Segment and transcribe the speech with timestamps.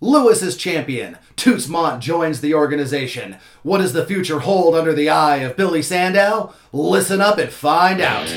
[0.00, 1.18] Lewis is champion.
[1.34, 3.36] Toots Mondt joins the organization.
[3.64, 6.54] What does the future hold under the eye of Billy Sandow?
[6.72, 8.28] Listen up and find out.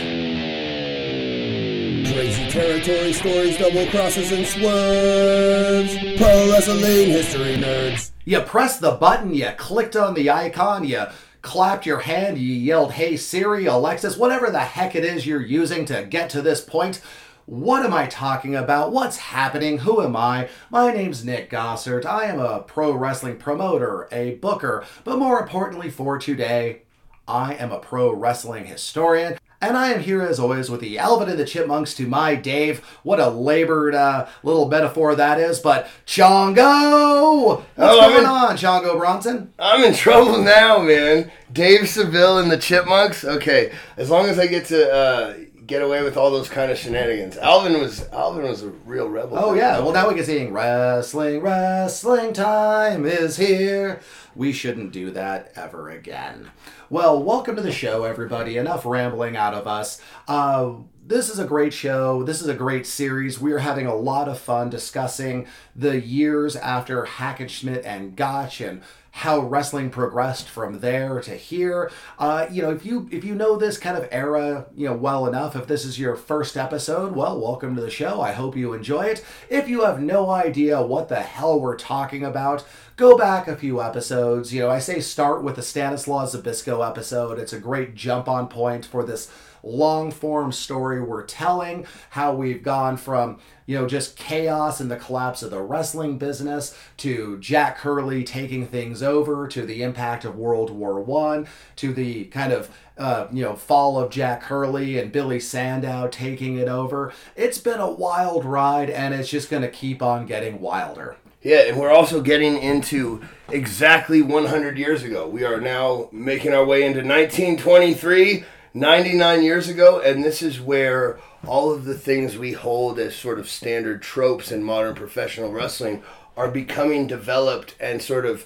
[2.11, 5.95] Crazy territory stories, double crosses, and swerves.
[6.17, 8.09] Pro wrestling history nerds.
[8.25, 11.05] You pressed the button, you clicked on the icon, you
[11.43, 15.85] clapped your hand, you yelled, Hey Siri, Alexis, whatever the heck it is you're using
[15.85, 17.01] to get to this point.
[17.45, 18.91] What am I talking about?
[18.91, 19.79] What's happening?
[19.79, 20.47] Who am I?
[20.69, 22.05] My name's Nick Gossert.
[22.05, 26.83] I am a pro wrestling promoter, a booker, but more importantly for today,
[27.27, 29.37] I am a pro wrestling historian.
[29.63, 32.79] And I am here as always with the Alvin and the Chipmunks to my Dave.
[33.03, 37.57] What a labored uh, little metaphor that is, but Chongo!
[37.57, 39.53] What's Oh, going in- on, Chongo Bronson?
[39.59, 41.31] I'm in trouble now, man.
[41.53, 43.23] Dave Seville and the Chipmunks.
[43.23, 45.33] Okay, as long as I get to uh,
[45.71, 47.37] get away with all those kind of shenanigans.
[47.37, 49.37] Alvin was Alvin was a real rebel.
[49.39, 54.01] Oh yeah, well now we can sing wrestling, wrestling time is here.
[54.35, 56.51] We shouldn't do that ever again.
[56.89, 58.57] Well, welcome to the show, everybody.
[58.57, 60.01] Enough rambling out of us.
[60.27, 60.73] Uh,
[61.07, 62.21] this is a great show.
[62.23, 63.39] This is a great series.
[63.39, 68.81] We are having a lot of fun discussing the years after Hackenschmidt and Gotch and
[69.11, 71.91] how wrestling progressed from there to here.
[72.17, 75.27] Uh, you know, if you if you know this kind of era, you know, well
[75.27, 78.21] enough, if this is your first episode, well, welcome to the show.
[78.21, 79.23] I hope you enjoy it.
[79.49, 83.81] If you have no idea what the hell we're talking about, go back a few
[83.81, 84.53] episodes.
[84.53, 87.37] You know, I say start with the Stanislaw Zbyszko episode.
[87.37, 89.29] It's a great jump on point for this
[89.63, 94.97] long form story we're telling how we've gone from you know just chaos and the
[94.97, 100.35] collapse of the wrestling business to Jack Curley taking things over to the impact of
[100.35, 105.11] world war one to the kind of uh, you know fall of Jack Curley and
[105.11, 109.69] billy sandow taking it over it's been a wild ride and it's just going to
[109.69, 115.27] keep on getting wilder Yeah, and we're also getting into exactly 100 years ago.
[115.27, 121.19] We are now making our way into 1923, 99 years ago, and this is where
[121.45, 126.03] all of the things we hold as sort of standard tropes in modern professional wrestling
[126.37, 128.45] are becoming developed and sort of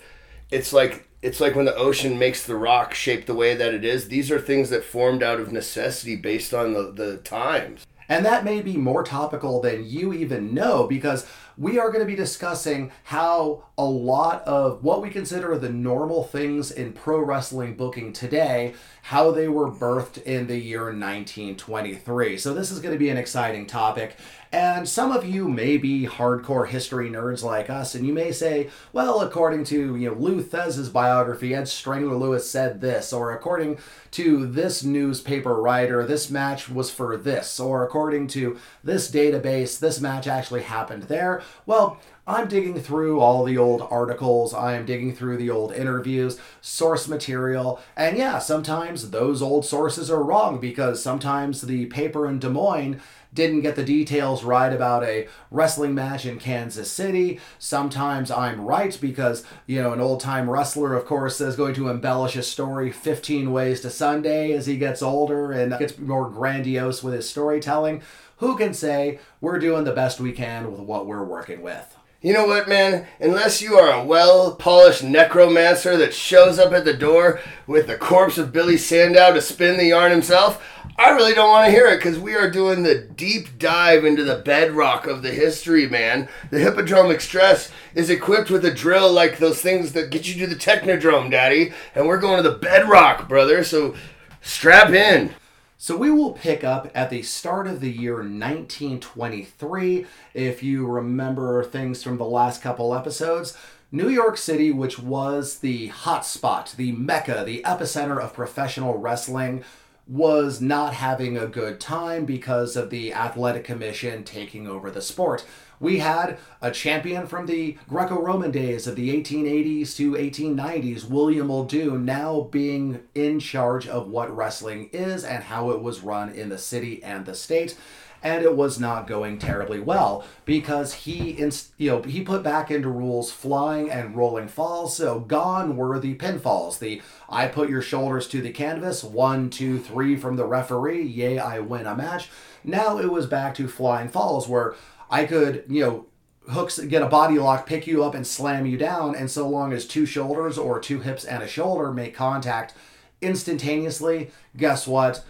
[0.50, 3.84] it's like it's like when the ocean makes the rock shape the way that it
[3.84, 4.08] is.
[4.08, 7.85] These are things that formed out of necessity based on the, the times.
[8.08, 12.05] And that may be more topical than you even know because we are going to
[12.05, 17.75] be discussing how a lot of what we consider the normal things in pro wrestling
[17.75, 18.73] booking today,
[19.03, 22.38] how they were birthed in the year 1923.
[22.38, 24.17] So this is going to be an exciting topic.
[24.55, 28.69] And some of you may be hardcore history nerds like us, and you may say,
[28.93, 33.79] well, according to you know Lou Thesz's biography, Ed Strangler Lewis said this, or according
[34.11, 39.99] to this newspaper writer, this match was for this, or according to this database, this
[39.99, 41.41] match actually happened there.
[41.66, 47.09] Well, I'm digging through all the old articles, I'm digging through the old interviews, source
[47.09, 52.49] material, and yeah, sometimes those old sources are wrong because sometimes the paper in Des
[52.49, 53.01] Moines
[53.35, 57.40] didn't get the details right about a wrestling match in Kansas City.
[57.59, 61.90] Sometimes I'm right because, you know, an old time wrestler, of course, is going to
[61.90, 67.03] embellish a story 15 ways to Sunday as he gets older and gets more grandiose
[67.03, 68.01] with his storytelling.
[68.38, 71.96] Who can say we're doing the best we can with what we're working with?
[72.25, 73.06] You know what, man?
[73.19, 78.00] Unless you are a well polished necromancer that shows up at the door with the
[78.00, 81.85] corpse of Billy Sandow to spin the yarn himself, I really don't want to hear
[81.85, 86.28] it because we are doing the deep dive into the bedrock of the history, man.
[86.50, 90.52] The Hippodrome Express is equipped with a drill like those things that get you to
[90.52, 91.74] the Technodrome, Daddy.
[91.94, 93.94] And we're going to the bedrock, brother, so
[94.41, 95.35] strap in.
[95.78, 100.06] So we will pick up at the start of the year 1923.
[100.34, 103.58] If you remember things from the last couple episodes,
[103.91, 109.66] New York City, which was the hotspot, the mecca, the epicenter of professional wrestling,
[110.08, 115.46] was not having a good time because of the athletic commission taking over the sport.
[115.80, 121.47] We had a champion from the Greco Roman days of the 1880s to 1890s, William
[121.47, 126.49] Muldoon, now being in charge of what wrestling is and how it was run in
[126.49, 127.78] the city and the state.
[128.23, 131.40] And it was not going terribly well because he,
[131.78, 134.97] you know, he put back into rules flying and rolling falls.
[134.97, 136.79] So gone were the pinfalls.
[136.79, 141.03] The I put your shoulders to the canvas, one, two, three from the referee.
[141.03, 142.29] Yay, I win a match.
[142.64, 144.73] Now it was back to flying falls where
[145.09, 146.05] I could, you know,
[146.49, 149.73] hooks get a body lock, pick you up and slam you down, and so long
[149.73, 152.73] as two shoulders or two hips and a shoulder make contact
[153.22, 155.23] instantaneously, guess what?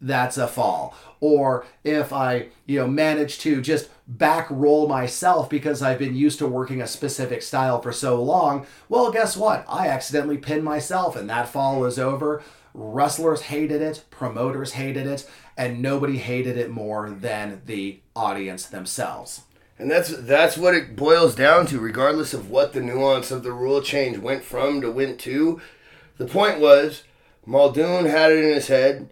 [0.00, 0.94] that's a fall.
[1.20, 6.38] Or if I, you know, manage to just back roll myself because I've been used
[6.38, 9.64] to working a specific style for so long, well, guess what?
[9.68, 12.42] I accidentally pinned myself and that fall is over.
[12.74, 15.28] Wrestlers hated it, promoters hated it,
[15.58, 19.42] and nobody hated it more than the audience themselves.
[19.76, 23.52] And that's that's what it boils down to, regardless of what the nuance of the
[23.52, 25.60] rule change went from to went to.
[26.16, 27.02] The point was,
[27.44, 29.10] Muldoon had it in his head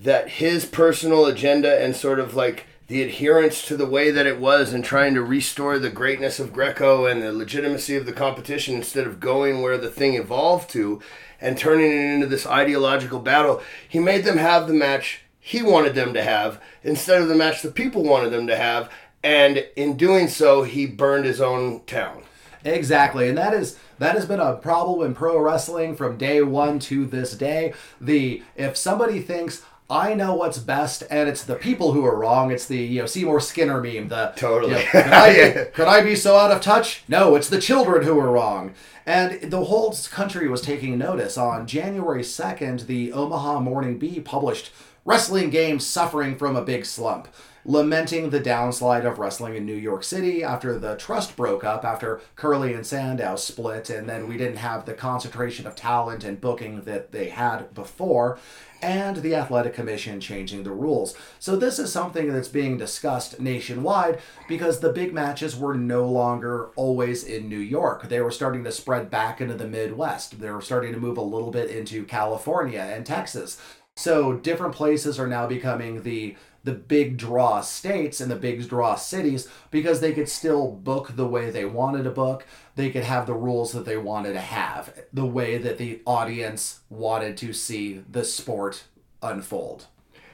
[0.00, 4.40] that his personal agenda and sort of like the adherence to the way that it
[4.40, 8.76] was and trying to restore the greatness of Greco and the legitimacy of the competition
[8.76, 11.00] instead of going where the thing evolved to
[11.40, 13.62] and turning it into this ideological battle.
[13.88, 17.62] He made them have the match he wanted them to have instead of the match
[17.62, 18.90] the people wanted them to have.
[19.24, 22.24] And in doing so, he burned his own town.
[22.66, 26.78] Exactly, and that is that has been a problem in pro wrestling from day one
[26.80, 27.72] to this day.
[27.98, 32.50] The if somebody thinks I know what's best, and it's the people who are wrong.
[32.50, 34.08] It's the you know Seymour Skinner meme.
[34.08, 34.72] The Totally.
[34.72, 35.64] you know, could, I, Yeah.
[35.74, 37.04] could I be so out of touch?
[37.08, 38.74] No, it's the children who are wrong.
[39.06, 41.38] And the whole country was taking notice.
[41.38, 44.70] On January second, the Omaha Morning Bee published
[45.08, 47.28] "Wrestling Games Suffering from a Big Slump."
[47.64, 52.20] Lamenting the downslide of wrestling in New York City after the trust broke up, after
[52.36, 56.82] Curley and Sandow split, and then we didn't have the concentration of talent and booking
[56.82, 58.38] that they had before
[58.82, 61.14] and the athletic commission changing the rules.
[61.38, 66.68] So this is something that's being discussed nationwide because the big matches were no longer
[66.76, 68.10] always in New York.
[68.10, 70.38] They were starting to spread back into the Midwest.
[70.38, 73.58] They were starting to move a little bit into California and Texas.
[73.98, 78.94] So different places are now becoming the the big draw states and the big draw
[78.94, 82.46] cities because they could still book the way they wanted to book.
[82.76, 86.80] They could have the rules that they wanted to have, the way that the audience
[86.88, 88.84] wanted to see the sport
[89.20, 89.86] unfold.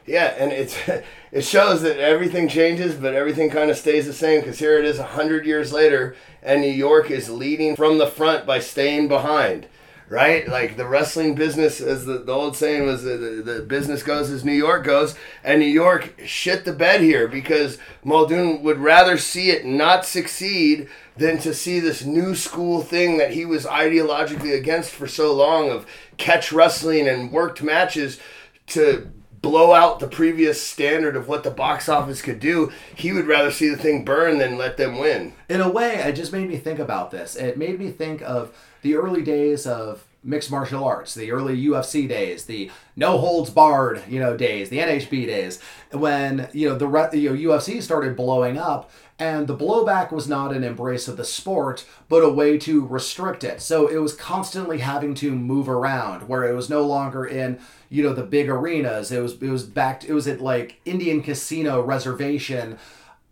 [0.05, 0.76] Yeah, and it's
[1.32, 4.40] it shows that everything changes, but everything kind of stays the same.
[4.40, 8.44] Because here it is, hundred years later, and New York is leading from the front
[8.44, 9.69] by staying behind.
[10.10, 14.02] Right, like the wrestling business, as the, the old saying was, the, the, the business
[14.02, 18.78] goes as New York goes, and New York shit the bed here because Muldoon would
[18.78, 23.64] rather see it not succeed than to see this new school thing that he was
[23.64, 25.86] ideologically against for so long of
[26.18, 28.20] catch wrestling and worked matches
[28.66, 29.10] to
[29.40, 32.72] blow out the previous standard of what the box office could do.
[32.96, 35.34] He would rather see the thing burn than let them win.
[35.48, 37.36] In a way, it just made me think about this.
[37.36, 42.06] It made me think of the early days of mixed martial arts, the early UFC
[42.06, 45.58] days, the no holds barred, you know, days, the NHB days,
[45.90, 50.28] when you know the re- you know, UFC started blowing up, and the blowback was
[50.28, 53.62] not an embrace of the sport, but a way to restrict it.
[53.62, 57.58] So it was constantly having to move around, where it was no longer in
[57.88, 59.10] you know the big arenas.
[59.10, 60.04] It was it was back.
[60.04, 62.78] It was at like Indian Casino Reservation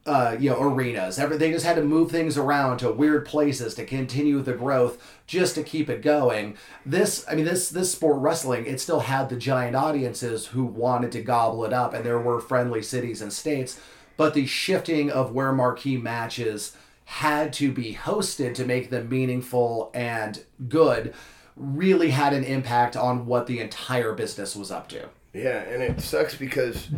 [0.05, 1.19] uh, you know, arenas.
[1.19, 5.03] Every, they just had to move things around to weird places to continue the growth,
[5.27, 6.57] just to keep it going.
[6.85, 11.13] This, I mean, this this sport wrestling, it still had the giant audiences who wanted
[11.13, 13.81] to gobble it up, and there were friendly cities and states.
[14.17, 19.91] But the shifting of where marquee matches had to be hosted to make them meaningful
[19.95, 21.15] and good
[21.57, 25.09] really had an impact on what the entire business was up to.
[25.33, 26.89] Yeah, and it sucks because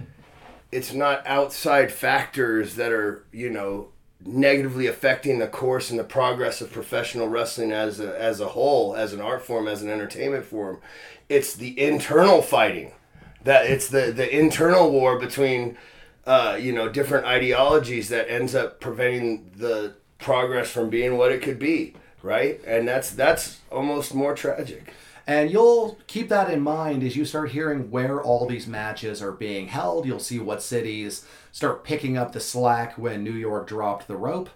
[0.74, 3.88] it's not outside factors that are, you know,
[4.24, 8.96] negatively affecting the course and the progress of professional wrestling as a, as a whole,
[8.96, 10.80] as an art form, as an entertainment form.
[11.28, 12.92] It's the internal fighting.
[13.44, 15.76] That it's the the internal war between
[16.26, 21.42] uh, you know, different ideologies that ends up preventing the progress from being what it
[21.42, 22.60] could be, right?
[22.66, 24.92] And that's that's almost more tragic.
[25.26, 29.32] And you'll keep that in mind as you start hearing where all these matches are
[29.32, 30.06] being held.
[30.06, 34.50] You'll see what cities start picking up the slack when New York dropped the rope.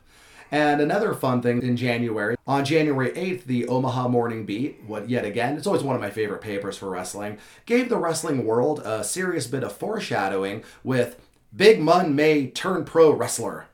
[0.51, 5.27] And another fun thing in January, on January 8th, the Omaha Morning Beat, what yet
[5.27, 9.05] again, it's always one of my favorite papers for wrestling, gave the wrestling world a
[9.05, 11.21] serious bit of foreshadowing with
[11.55, 13.67] Big Munn may turn pro wrestler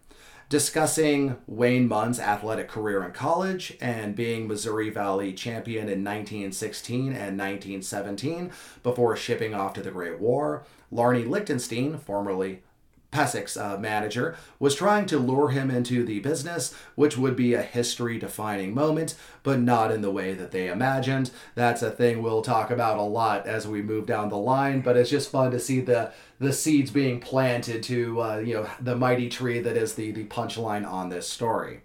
[0.48, 7.38] discussing Wayne Munn's athletic career in college and being Missouri Valley champion in 1916 and
[7.38, 8.50] 1917
[8.82, 10.64] before shipping off to the Great War.
[10.92, 12.62] Larney Lichtenstein, formerly
[13.14, 17.62] Pesek's uh, manager, was trying to lure him into the business, which would be a
[17.62, 21.30] history defining moment, but not in the way that they imagined.
[21.54, 24.96] That's a thing we'll talk about a lot as we move down the line, but
[24.96, 28.96] it's just fun to see the the seeds being planted to uh, you know the
[28.96, 31.82] mighty tree that is the the punchline on this story.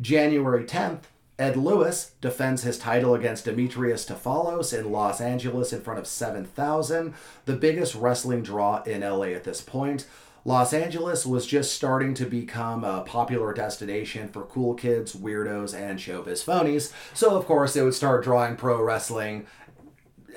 [0.00, 1.04] January 10th,
[1.38, 7.14] Ed Lewis defends his title against Demetrius Stefanos in Los Angeles in front of 7,000,
[7.44, 10.06] the biggest wrestling draw in LA at this point.
[10.44, 15.98] Los Angeles was just starting to become a popular destination for cool kids, weirdos, and
[15.98, 19.46] showbiz phonies, so of course it would start drawing pro wrestling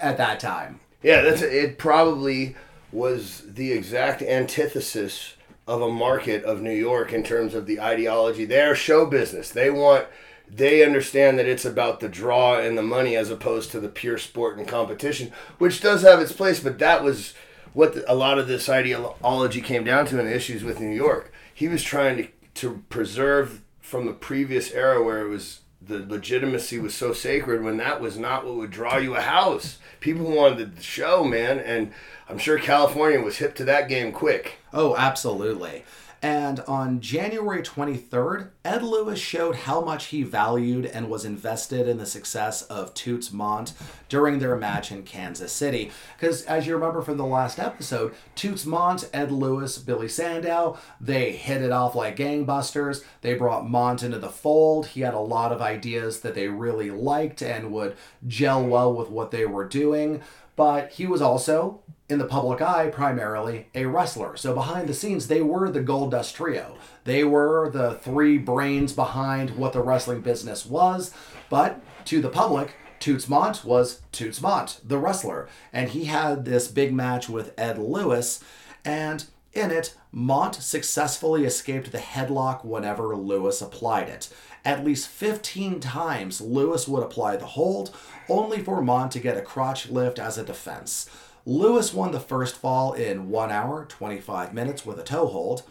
[0.02, 0.80] at that time.
[1.04, 1.78] Yeah, that's it.
[1.78, 2.56] Probably
[2.92, 5.34] was the exact antithesis
[5.68, 8.46] of a market of New York in terms of the ideology.
[8.46, 9.50] They're show business.
[9.50, 10.08] They want.
[10.50, 14.18] They understand that it's about the draw and the money as opposed to the pure
[14.18, 16.62] sport and competition, which does have its place.
[16.62, 17.34] But that was
[17.78, 20.96] what the, a lot of this ideology came down to in the issues with New
[20.96, 21.32] York.
[21.54, 26.80] He was trying to to preserve from the previous era where it was the legitimacy
[26.80, 29.78] was so sacred when that was not what would draw you a house.
[30.00, 31.92] People wanted the show, man, and
[32.28, 34.58] I'm sure California was hip to that game quick.
[34.74, 35.86] Oh, absolutely.
[36.22, 41.98] And on January 23rd, Ed Lewis showed how much he valued and was invested in
[41.98, 43.74] the success of Toots Mondt
[44.10, 45.92] during their match in Kansas City.
[46.18, 51.34] Because as you remember from the last episode, Toots Mondt, Ed Lewis, Billy Sandow, they
[51.34, 53.04] hit it off like gangbusters.
[53.22, 54.88] They brought Mondt into the fold.
[54.88, 57.96] He had a lot of ideas that they really liked and would
[58.26, 60.24] gel well with what they were doing.
[60.58, 64.36] But he was also in the public eye primarily a wrestler.
[64.36, 66.78] So behind the scenes, they were the Gold Dust Trio.
[67.06, 71.14] They were the three brains behind what the wrestling business was.
[71.50, 75.48] But to the public, Toots Mondt was Toots Mondt, the wrestler.
[75.72, 78.44] And he had this big match with Ed Lewis.
[78.84, 84.30] And in it, Mondt successfully escaped the headlock whenever Lewis applied it.
[84.64, 87.96] At least 15 times, Lewis would apply the hold,
[88.30, 91.10] only for Mondt to get a crotch lift as a defense.
[91.46, 95.64] Lewis won the first fall in 1 hour, 25 minutes with a toe hold.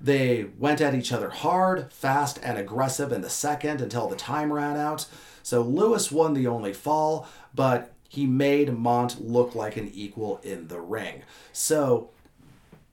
[0.00, 4.52] They went at each other hard, fast, and aggressive in the second until the time
[4.52, 5.06] ran out.
[5.44, 10.68] So Lewis won the only fall, but he made Mondt look like an equal in
[10.68, 11.22] the ring.
[11.52, 12.10] So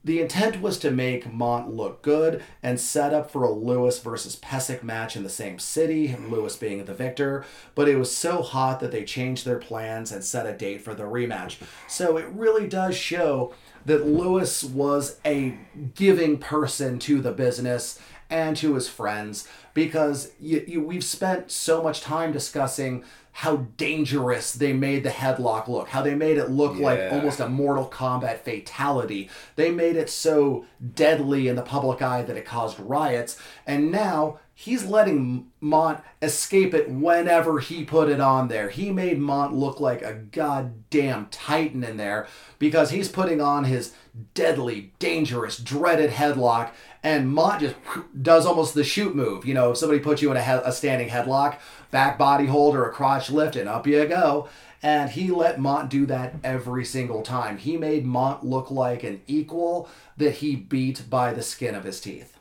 [0.04, 4.38] the intent was to make Mondt look good and set up for a Lewis versus
[4.38, 7.44] Pesek match in the same city, Lewis being the victor,
[7.76, 10.94] but it was so hot that they changed their plans and set a date for
[10.94, 11.58] the rematch.
[11.88, 13.54] So it really does show
[13.86, 15.58] that Lewis was a
[15.96, 21.82] giving person to the business and to his friends because you, you, we've spent so
[21.82, 23.04] much time discussing
[23.40, 26.84] how dangerous they made the headlock look, how they made it look yeah.
[26.84, 29.30] like almost a Mortal Kombat fatality.
[29.56, 33.38] They made it so deadly in the public eye that it caused riots.
[33.66, 38.68] And now he's letting Mondt escape it whenever he put it on there.
[38.68, 42.28] He made Mondt look like a goddamn titan in there
[42.60, 43.94] because he's putting on his
[44.34, 46.72] deadly, dangerous, dreaded headlock.
[47.04, 47.76] And Mondt just
[48.22, 49.46] does almost the shoot move.
[49.46, 51.58] You know, if somebody puts you in a, he- a standing headlock,
[51.92, 54.50] back body hold or a crotch lift, and up you go.
[54.82, 57.58] And he let Mondt do that every single time.
[57.58, 62.00] He made Mondt look like an equal that he beat by the skin of his
[62.00, 62.38] teeth.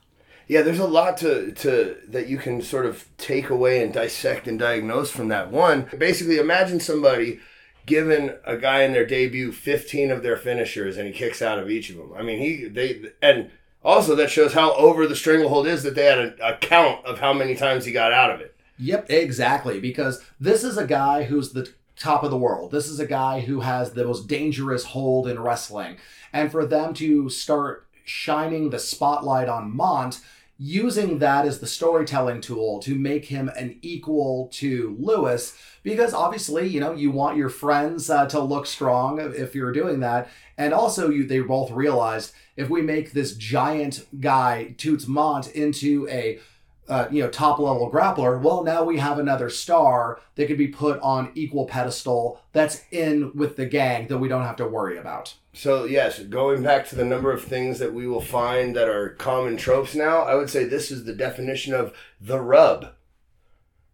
[0.47, 4.49] Yeah, there's a lot to, to that you can sort of take away and dissect
[4.49, 5.51] and diagnose from that.
[5.51, 7.41] One, basically imagine somebody
[7.89, 11.69] given a guy in their debut 15 of their finishers and he kicks out of
[11.69, 12.13] each of them.
[12.17, 13.51] I mean, he they and
[13.83, 17.19] also that shows how over the stranglehold is that they had a, a count of
[17.19, 18.55] how many times he got out of it.
[18.79, 19.81] Yep, exactly.
[19.81, 22.71] Because this is a guy who's the top of the world.
[22.71, 25.97] This is a guy who has the most dangerous hold in wrestling.
[26.33, 30.21] And for them to start shining the spotlight on Mondt,
[30.59, 36.67] using that as the storytelling tool to make him an equal to Lewis, because obviously,
[36.67, 40.29] you know, you want your friends uh, to look strong if you're doing that.
[40.57, 46.09] And also, you they both realized if we make this giant guy, Toots Mondt, into
[46.09, 46.41] a
[46.89, 50.69] uh, you know, top level grappler, well, now we have another star that could be
[50.69, 54.97] put on equal pedestal that's in with the gang that we don't have to worry
[54.99, 55.35] about.
[55.53, 59.11] So, yes, going back to the number of things that we will find that are
[59.11, 62.95] common tropes now, I would say this is the definition of the rub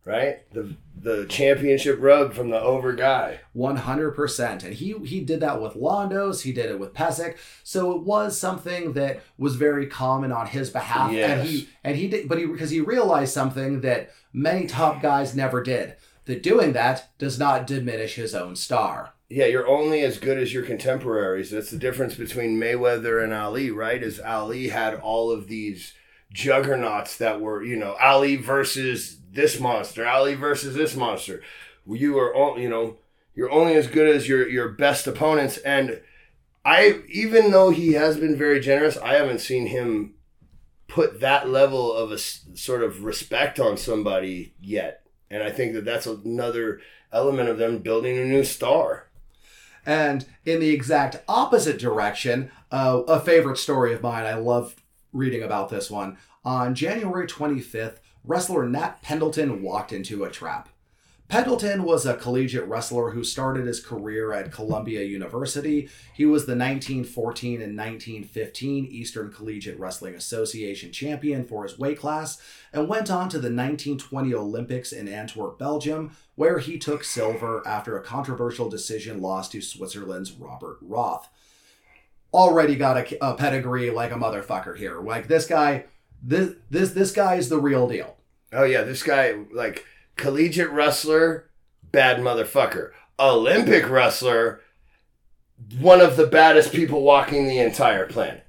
[0.04, 0.50] right?
[0.52, 3.40] The the championship rub from the over guy.
[3.52, 6.42] One hundred percent, and he he did that with Londos.
[6.42, 7.36] He did it with Pesek.
[7.62, 11.30] So it was something that was very common on his behalf, yes.
[11.30, 15.34] and he and he did, but he because he realized something that many top guys
[15.34, 15.96] never did.
[16.26, 19.12] That doing that does not diminish his own star.
[19.28, 21.50] Yeah, you're only as good as your contemporaries.
[21.50, 24.02] That's the difference between Mayweather and Ali, right?
[24.02, 25.92] Is Ali had all of these
[26.32, 31.42] juggernauts that were, you know, Ali versus this monster, Ali versus this monster.
[31.86, 32.98] You are all, you know,
[33.34, 35.58] you're only as good as your your best opponents.
[35.58, 36.00] And
[36.64, 40.14] I, even though he has been very generous, I haven't seen him
[40.88, 45.02] put that level of a sort of respect on somebody yet.
[45.30, 46.80] And I think that that's another
[47.12, 49.08] element of them building a new star.
[49.86, 54.76] And in the exact opposite direction, uh, a favorite story of mine, I love
[55.12, 56.16] reading about this one.
[56.44, 60.68] On January 25th, wrestler Nat Pendleton walked into a trap.
[61.26, 65.88] Pendleton was a collegiate wrestler who started his career at Columbia University.
[66.12, 72.40] He was the 1914 and 1915 Eastern Collegiate Wrestling Association champion for his weight class
[72.74, 77.96] and went on to the 1920 Olympics in Antwerp, Belgium, where he took silver after
[77.96, 81.28] a controversial decision loss to Switzerland's Robert Roth.
[82.34, 85.00] Already got a, a pedigree like a motherfucker here.
[85.00, 85.86] Like this guy,
[86.24, 88.16] this this this guy is the real deal.
[88.52, 89.84] Oh yeah, this guy like
[90.16, 91.50] collegiate wrestler,
[91.92, 92.90] bad motherfucker.
[93.18, 94.60] Olympic wrestler,
[95.78, 98.46] one of the baddest people walking the entire planet.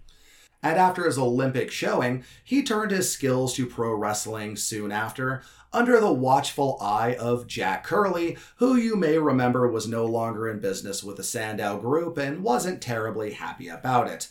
[0.63, 5.99] And after his Olympic showing, he turned his skills to pro wrestling soon after, under
[5.99, 11.03] the watchful eye of Jack Curley, who you may remember was no longer in business
[11.03, 14.27] with the Sandow Group and wasn't terribly happy about it.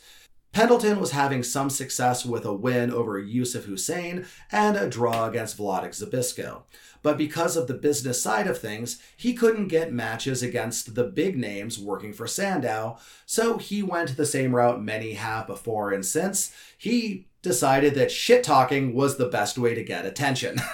[0.54, 5.58] Pendleton was having some success with a win over Yusuf Hussein and a draw against
[5.58, 6.62] Wladek Zbyszko.
[7.02, 11.36] But because of the business side of things, he couldn't get matches against the big
[11.36, 16.54] names working for Sandow, so he went the same route many have before and since.
[16.78, 20.60] He decided that shit talking was the best way to get attention.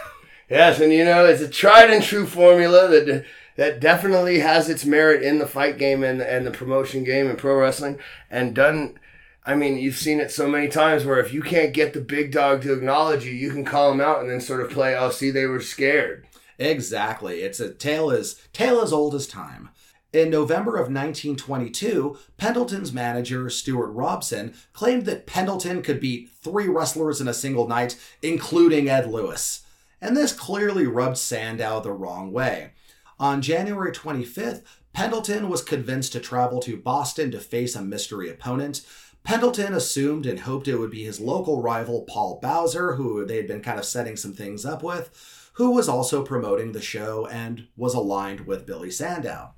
[0.51, 4.85] Yes, and you know it's a tried and true formula that that definitely has its
[4.85, 8.99] merit in the fight game and and the promotion game and pro wrestling, and done.
[9.45, 12.31] I mean, you've seen it so many times where if you can't get the big
[12.31, 15.11] dog to acknowledge you, you can call him out and then sort of play, oh,
[15.11, 16.27] see, they were scared.
[16.59, 17.41] Exactly.
[17.41, 19.71] It's a tale as tale as old as time.
[20.13, 27.21] In November of 1922, Pendleton's manager, Stuart Robson, claimed that Pendleton could beat three wrestlers
[27.21, 29.63] in a single night, including Ed Lewis
[30.01, 32.73] and this clearly rubbed Sandow the wrong way.
[33.19, 38.85] On January 25th, Pendleton was convinced to travel to Boston to face a mystery opponent.
[39.25, 43.47] Pendleton assumed and hoped it would be his local rival Paul Bowser, who they had
[43.47, 45.11] been kind of setting some things up with,
[45.55, 49.55] who was also promoting the show and was aligned with Billy Sandow.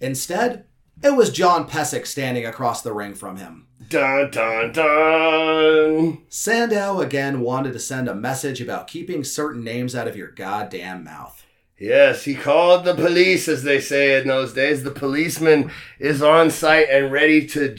[0.00, 0.64] Instead,
[1.02, 3.66] it was John Pesek standing across the ring from him.
[3.88, 6.18] Dun dun dun.
[6.28, 11.02] Sandow again wanted to send a message about keeping certain names out of your goddamn
[11.02, 11.44] mouth.
[11.78, 14.82] Yes, he called the police, as they say in those days.
[14.82, 17.74] The policeman is on site and ready to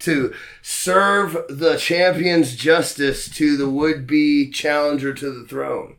[0.00, 0.32] to
[0.62, 5.96] serve the champion's justice to the would-be challenger to the throne.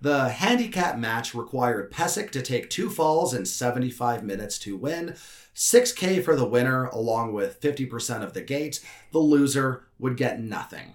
[0.00, 5.14] The handicap match required Pesek to take two falls in 75 minutes to win.
[5.54, 8.84] 6K for the winner, along with 50% of the gate.
[9.12, 10.94] The loser would get nothing.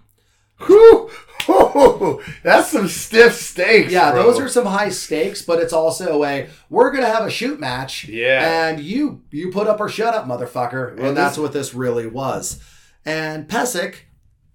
[0.62, 1.10] Whew!
[2.44, 3.92] that's some stiff stakes.
[3.92, 4.24] Yeah, bro.
[4.24, 8.06] those are some high stakes, but it's also a we're gonna have a shoot match.
[8.06, 8.68] Yeah.
[8.68, 10.98] And you you put up or shut up, motherfucker.
[10.98, 12.62] Well, and that's what this really was.
[13.06, 13.96] And Pesek,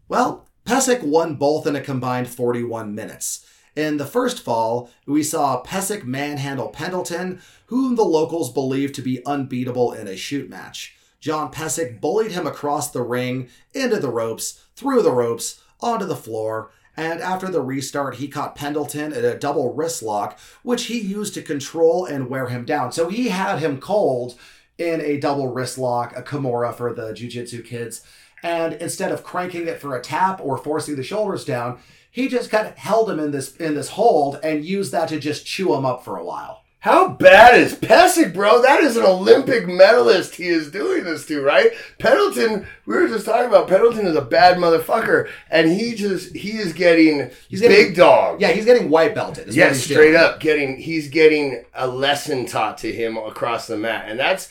[0.08, 3.44] well, Pesek won both in a combined 41 minutes.
[3.76, 9.24] In the first fall, we saw Pesek manhandle Pendleton, whom the locals believed to be
[9.26, 10.96] unbeatable in a shoot match.
[11.18, 16.16] John Pesek bullied him across the ring, into the ropes, through the ropes, onto the
[16.16, 20.98] floor, and after the restart, he caught Pendleton at a double wrist lock, which he
[20.98, 22.92] used to control and wear him down.
[22.92, 24.38] So he had him cold
[24.78, 28.02] in a double wrist lock, a Kimura for the Jiu Jitsu kids.
[28.42, 31.78] And instead of cranking it for a tap or forcing the shoulders down,
[32.10, 35.18] he just kind of held him in this in this hold and used that to
[35.18, 36.63] just chew him up for a while.
[36.84, 38.60] How bad is Pesek, bro?
[38.60, 41.72] That is an Olympic medalist he is doing this to, right?
[41.98, 46.58] Pendleton, we were just talking about Pendleton is a bad motherfucker, and he just he
[46.58, 48.42] is getting He's getting, big dog.
[48.42, 49.48] Yeah, he's getting white belted.
[49.48, 50.16] is what Yes, he's straight doing.
[50.22, 54.04] up getting he's getting a lesson taught to him across the mat.
[54.06, 54.50] And that's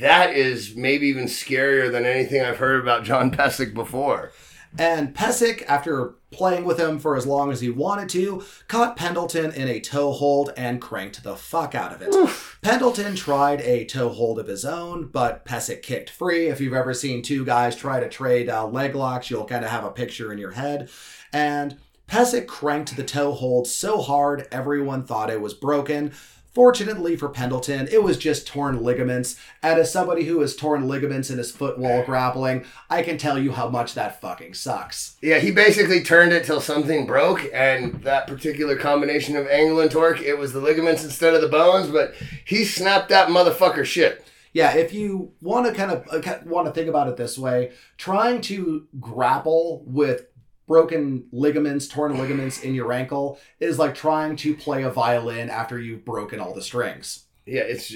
[0.00, 4.32] that is maybe even scarier than anything I've heard about John Pesek before.
[4.78, 9.50] And Pesek, after playing with him for as long as he wanted to, caught Pendleton
[9.52, 12.14] in a toe hold and cranked the fuck out of it.
[12.62, 16.46] Pendleton tried a toe hold of his own, but Pesek kicked free.
[16.46, 19.70] If you've ever seen two guys try to trade uh, leg locks, you'll kind of
[19.70, 20.90] have a picture in your head.
[21.32, 26.12] And Pesek cranked the toe hold so hard everyone thought it was broken.
[26.58, 29.36] Fortunately for Pendleton, it was just torn ligaments.
[29.62, 33.38] And as somebody who has torn ligaments in his foot while grappling, I can tell
[33.38, 35.16] you how much that fucking sucks.
[35.22, 39.88] Yeah, he basically turned it till something broke, and that particular combination of angle and
[39.88, 44.26] torque, it was the ligaments instead of the bones, but he snapped that motherfucker shit.
[44.52, 47.70] Yeah, if you want to kind of uh, want to think about it this way,
[47.98, 50.26] trying to grapple with
[50.68, 55.80] broken ligaments, torn ligaments in your ankle is like trying to play a violin after
[55.80, 57.24] you've broken all the strings.
[57.46, 57.90] Yeah, it's,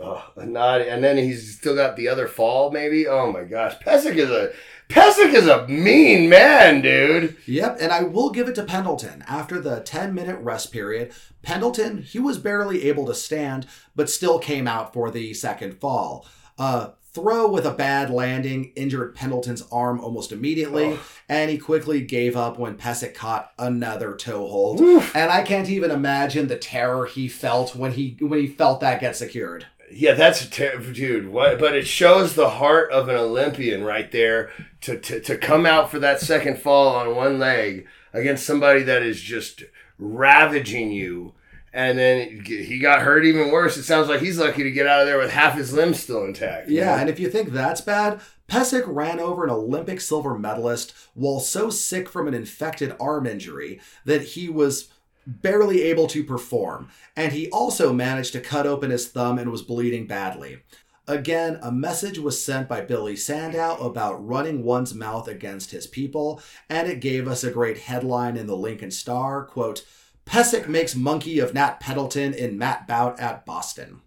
[0.00, 2.72] oh, not, and then he's still got the other fall.
[2.72, 3.06] Maybe.
[3.06, 4.50] Oh my gosh, Pesek is a
[4.88, 7.36] Pesek is a mean man, dude.
[7.46, 9.22] Yep, and I will give it to Pendleton.
[9.28, 14.40] After the 10 minute rest period, Pendleton, he was barely able to stand, but still
[14.40, 16.26] came out for the second fall.
[16.58, 21.00] Uh, throw with a bad landing injured Pendleton's arm almost immediately, Oh.
[21.28, 24.80] and he quickly gave up when Pesek caught another toe hold.
[24.80, 25.14] Oof.
[25.16, 29.00] And I can't even imagine the terror he felt when he when he felt that
[29.00, 29.66] get secured.
[29.90, 31.30] Yeah, that's a ter- dude.
[31.30, 31.58] What?
[31.58, 34.50] But it shows the heart of an Olympian right there
[34.82, 39.02] to, to to come out for that second fall on one leg against somebody that
[39.02, 39.64] is just
[39.98, 41.32] ravaging you.
[41.72, 43.76] And then he got hurt even worse.
[43.76, 46.24] It sounds like he's lucky to get out of there with half his limbs still
[46.24, 46.68] intact.
[46.68, 47.00] Yeah, man.
[47.00, 51.68] and if you think that's bad, Pesek ran over an Olympic silver medalist while so
[51.68, 54.88] sick from an infected arm injury that he was
[55.26, 56.88] barely able to perform.
[57.14, 60.62] And he also managed to cut open his thumb and was bleeding badly.
[61.06, 66.42] Again, a message was sent by Billy Sandow about running one's mouth against his people,
[66.68, 69.86] and it gave us a great headline in the Lincoln Star, quote,
[70.28, 74.02] Pesek makes monkey of Nat Pendleton in Mat Bout at Boston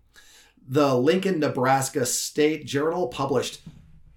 [0.72, 3.62] the Lincoln, Nebraska State Journal published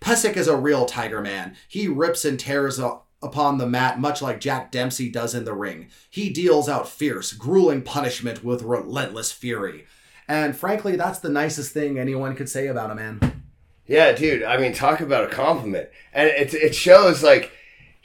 [0.00, 1.56] Pesek is a real Tiger Man.
[1.66, 2.78] He rips and tears
[3.22, 5.88] upon the mat much like Jack Dempsey does in the ring.
[6.10, 9.86] He deals out fierce, grueling punishment with relentless fury.
[10.28, 13.42] And frankly, that's the nicest thing anyone could say about a man.
[13.86, 14.44] Yeah, dude.
[14.44, 17.50] I mean, talk about a compliment, and it it shows like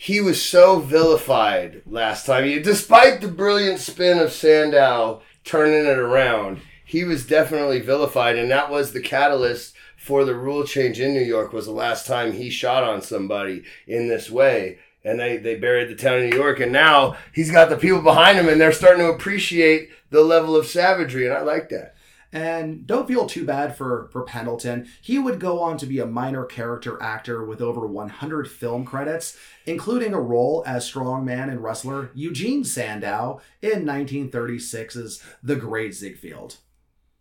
[0.02, 2.46] he was so vilified last time.
[2.62, 8.72] Despite the brilliant spin of Sandow turning it around, he was definitely vilified, and that
[8.72, 11.52] was the catalyst for the rule change in New York.
[11.52, 14.80] Was the last time he shot on somebody in this way.
[15.04, 18.02] And they, they buried the town of New York, and now he's got the people
[18.02, 21.96] behind him, and they're starting to appreciate the level of savagery, and I like that.
[22.32, 24.88] And don't feel too bad for, for Pendleton.
[25.02, 29.36] He would go on to be a minor character actor with over 100 film credits,
[29.66, 36.58] including a role as strongman and wrestler Eugene Sandow in 1936's The Great Ziegfeld.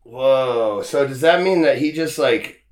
[0.03, 0.83] Whoa!
[0.83, 2.65] So does that mean that he just like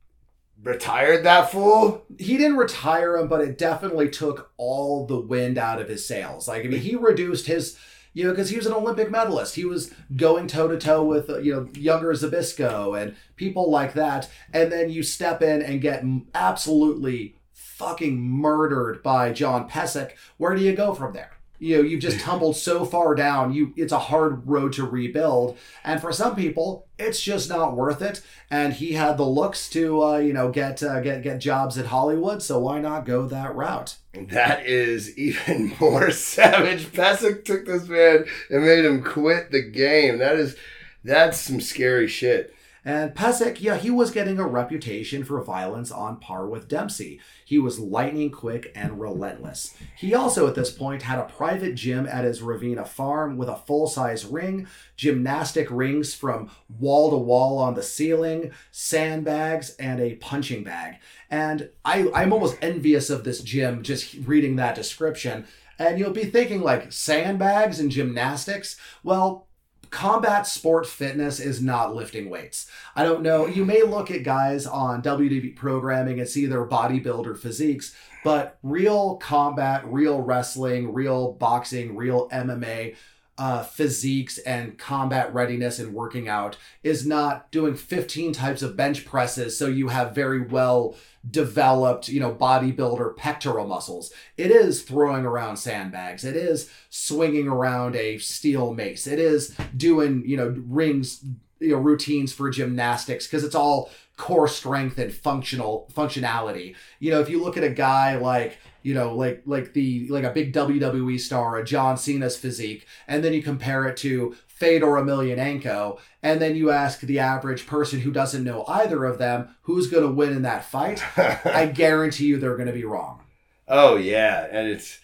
[0.63, 2.05] retired that fool?
[2.19, 6.49] He didn't retire him, but it definitely took all the wind out of his sails.
[6.49, 7.79] Like, I mean, he reduced his,
[8.17, 9.57] you know, because he was an Olympic medalist.
[9.57, 13.93] He was going toe to toe with, uh, you know, younger Zbyszko and people like
[13.93, 14.31] that.
[14.55, 16.03] And then you step in and get
[16.35, 20.13] absolutely fucking murdered by John Pesek.
[20.39, 21.36] Where do you go from there?
[21.59, 23.53] You know, you've just tumbled so far down.
[23.53, 28.03] You, it's a hard road to rebuild, and for some people, it's just not worth
[28.03, 28.23] it.
[28.51, 31.87] And he had the looks to, uh, you know, get uh, get get jobs at
[31.87, 32.43] Hollywood.
[32.43, 33.97] So why not go that route?
[34.15, 36.87] That is even more savage.
[36.87, 40.19] Pesek took this man and made him quit the game.
[40.19, 40.57] That is,
[41.05, 42.56] that's some scary shit.
[42.87, 47.21] And Pesek, yeah, he was getting a reputation for violence on par with Dempsey.
[47.45, 49.77] He was lightning quick and relentless.
[49.97, 53.57] He also, at this point, had a private gym at his Ravenna farm with a
[53.57, 60.15] full size ring, gymnastic rings from wall to wall on the ceiling, sandbags, and a
[60.15, 60.99] punching bag.
[61.29, 65.49] And I, I'm almost envious of this gym just reading that description.
[65.77, 68.77] And you'll be thinking, like, sandbags and gymnastics?
[69.03, 69.49] Well,
[69.91, 72.71] combat sport fitness is not lifting weights.
[72.95, 73.47] I don't know.
[73.47, 77.95] You may look at guys on WWE programming and see their bodybuilder physiques,
[78.25, 82.97] but real combat, real wrestling, real boxing, real MMA
[83.39, 89.05] uh, physiques and combat readiness and working out is not doing 15 types of bench
[89.05, 90.97] presses so you have very well
[91.31, 94.13] developed, you know, bodybuilder pectoral muscles.
[94.37, 96.25] It is throwing around sandbags.
[96.25, 99.07] It is swinging around a steel mace.
[99.07, 101.25] It is doing, you know, rings,
[101.59, 106.75] you know, routines for gymnastics because it's all core strength and functional functionality.
[107.01, 110.23] You know, if you look at a guy like you know, like like the like
[110.23, 114.87] a big WWE star, a John Cena's physique, and then you compare it to Fedor
[114.87, 119.91] Emelianenko, and then you ask the average person who doesn't know either of them who's
[119.91, 123.23] going to win in that fight, I guarantee you they're going to be wrong.
[123.67, 125.01] Oh yeah, and it's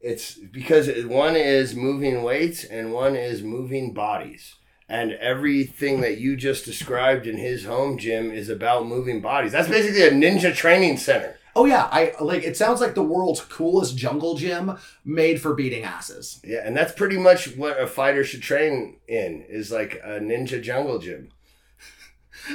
[0.00, 4.56] it's because one is moving weights and one is moving bodies.
[4.88, 9.52] And everything that you just described in his home gym is about moving bodies.
[9.52, 11.38] That's basically a ninja training center.
[11.54, 15.84] Oh yeah, I like it sounds like the world's coolest jungle gym made for beating
[15.84, 16.40] asses.
[16.44, 20.62] Yeah, and that's pretty much what a fighter should train in is like a ninja
[20.62, 21.28] jungle gym.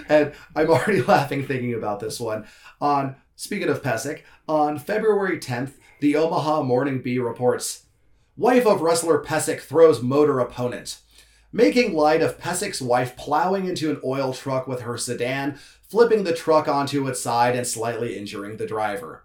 [0.09, 2.45] And I'm already laughing thinking about this one.
[2.81, 7.85] On speaking of Pesek, on February 10th, The Omaha Morning Bee reports
[8.35, 10.99] Wife of wrestler Pesek throws motor opponent.
[11.51, 15.57] Making light of Pesek's wife plowing into an oil truck with her sedan,
[15.87, 19.23] flipping the truck onto its side and slightly injuring the driver.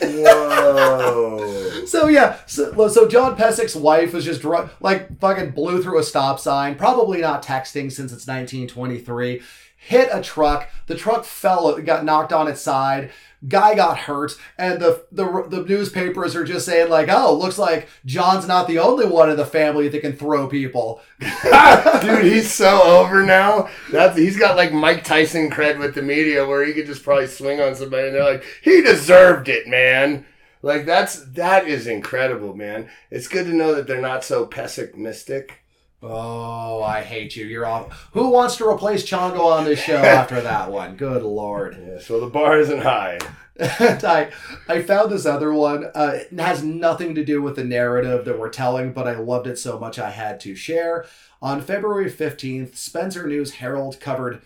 [0.00, 1.48] Whoa.
[1.84, 6.02] So yeah, so, so John Pesek's wife was just dri- like fucking blew through a
[6.04, 9.42] stop sign, probably not texting since it's 1923.
[9.76, 10.70] Hit a truck.
[10.86, 13.10] The truck fell, got knocked on its side.
[13.48, 17.88] Guy got hurt, and the the the newspapers are just saying like, "Oh, looks like
[18.04, 22.82] John's not the only one in the family that can throw people." Dude, he's so
[22.82, 23.68] over now.
[23.90, 27.26] That's he's got like Mike Tyson cred with the media where he could just probably
[27.26, 30.24] swing on somebody and they're like, he deserved it, man.
[30.62, 32.88] Like that's that is incredible, man.
[33.10, 35.61] It's good to know that they're not so pessimistic.
[36.02, 37.46] Oh, I hate you.
[37.46, 38.08] You're off.
[38.12, 40.96] Who wants to replace Chongo on this show after that one?
[40.96, 41.76] Good lord.
[41.80, 43.18] Yeah, so the bar isn't high.
[43.56, 44.30] and I,
[44.68, 45.84] I found this other one.
[45.94, 49.46] Uh, it has nothing to do with the narrative that we're telling, but I loved
[49.46, 51.04] it so much I had to share.
[51.40, 54.42] On February 15th, Spencer News Herald covered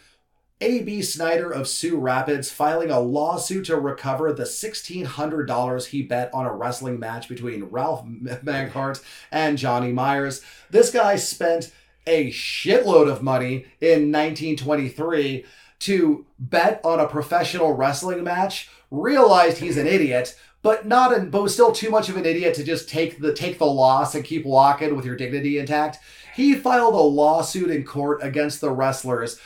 [0.61, 1.03] A.B.
[1.03, 6.53] Snyder of Sioux Rapids filing a lawsuit to recover the $1,600 he bet on a
[6.53, 10.40] wrestling match between Ralph Mankart and Johnny Myers.
[10.71, 11.73] This guy spent
[12.07, 15.45] a shitload of money in 1923
[15.81, 21.42] to bet on a professional wrestling match, realized he's an idiot, but not an, but
[21.42, 24.25] was still too much of an idiot to just take the take the loss and
[24.25, 25.99] keep walking with your dignity intact.
[26.35, 29.38] He filed a lawsuit in court against the wrestlers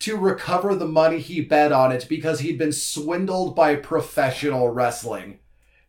[0.00, 5.38] to recover the money he bet on it because he'd been swindled by professional wrestling.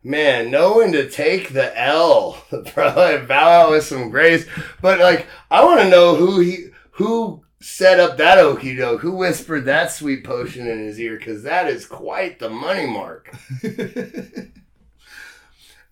[0.03, 2.37] Man, knowing to take the L,
[2.75, 4.45] bro, bow out with some grace.
[4.81, 9.15] But like, I want to know who he who set up that okey doke, who
[9.15, 13.35] whispered that sweet potion in his ear, because that is quite the money mark.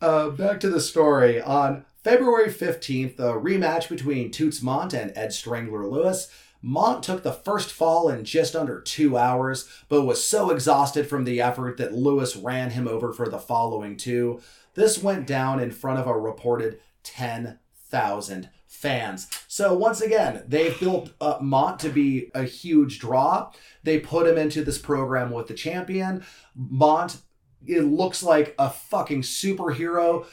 [0.02, 1.42] uh, back to the story.
[1.42, 6.30] On February 15th, a rematch between Toots Mondt and Ed Strangler Lewis.
[6.64, 11.26] Mondt took the first fall in just under two hours, but was so exhausted from
[11.26, 14.42] the effort that Lewis ran him over for the following two.
[14.76, 19.28] This went down in front of a reported 10,000 fans.
[19.48, 23.52] So once again, they've built up Mondt to be a huge draw.
[23.84, 26.26] They put him into this program with the champion.
[26.58, 27.22] Mondt,
[27.66, 30.26] it looks like a fucking superhero.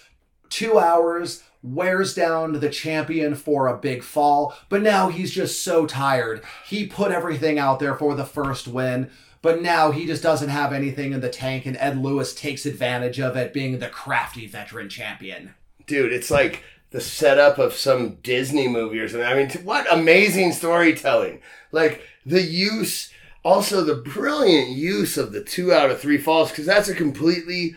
[0.49, 5.87] Two hours, wears down the champion for a big fall, but now he's just so
[5.87, 6.42] tired.
[6.66, 9.11] He put everything out there for the first win.
[9.42, 13.18] But now he just doesn't have anything in the tank, and Ed Lewis takes advantage
[13.18, 15.55] of it, being the crafty veteran champion.
[15.87, 19.27] Dude, it's like the setup of some Disney movie or something.
[19.27, 21.40] I mean, what amazing storytelling!
[21.73, 23.11] Like the use,
[23.42, 27.77] also the brilliant use of the two out of three falls, because that's a completely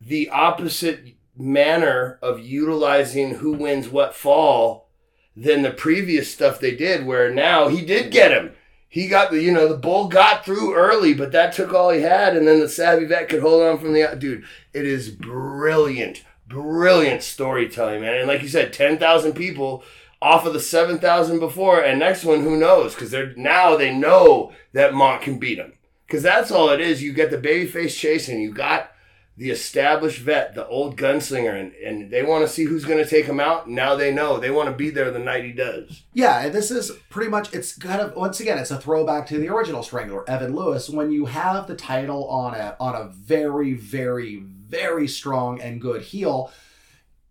[0.00, 4.88] the opposite manner of utilizing who wins what fall
[5.36, 8.52] than the previous stuff they did, where now he did get him.
[8.88, 12.02] He got the, you know, the bull got through early, but that took all he
[12.02, 14.44] had, and then the savvy vet could hold on from the dude.
[14.74, 18.18] It is brilliant, brilliant storytelling, man.
[18.18, 19.82] And like you said, ten thousand people
[20.20, 22.94] off of the seven thousand before, and next one, who knows?
[22.94, 25.72] Because they're now they know that Mondt can beat him.
[26.06, 27.02] Because that's all it is.
[27.02, 28.42] You get the baby babyface chasing.
[28.42, 28.91] You got
[29.36, 33.08] the established vet, the old gunslinger, and, and they want to see who's going to
[33.08, 33.68] take him out.
[33.68, 34.38] Now they know.
[34.38, 36.02] They want to be there the night he does.
[36.12, 39.38] Yeah, and this is pretty much, it's kind of, once again, it's a throwback to
[39.38, 40.90] the original Strangler, Evan Lewis.
[40.90, 46.02] When you have the title on a, on a very, very, very strong and good
[46.02, 46.52] heel,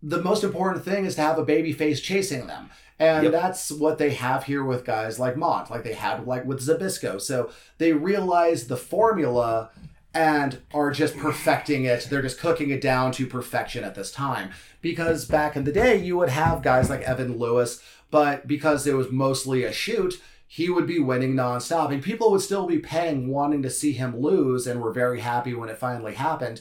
[0.02, 2.70] the most important thing is to have a baby face chasing them.
[2.98, 3.32] And Yep.
[3.32, 7.20] that's what they have here with guys like Mondt, like they had like with Zbyszko.
[7.20, 9.70] So they realize the formula
[10.14, 12.06] and are just perfecting it.
[12.08, 14.50] They're just cooking it down to perfection at this time.
[14.80, 18.94] Because back in the day, you would have guys like Evan Lewis, but because it
[18.94, 21.92] was mostly a shoot, he would be winning nonstop.
[21.92, 25.54] And people would still be paying, wanting to see him lose, and were very happy
[25.54, 26.60] when it finally happened.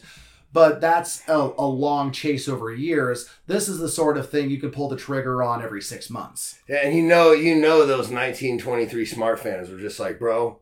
[0.54, 3.30] But that's a, a long chase over years.
[3.48, 6.60] This is the sort of thing you can pull the trigger on every six months.
[6.68, 10.60] Yeah, and you know, you know, those 1923 smart fans were just like, bro,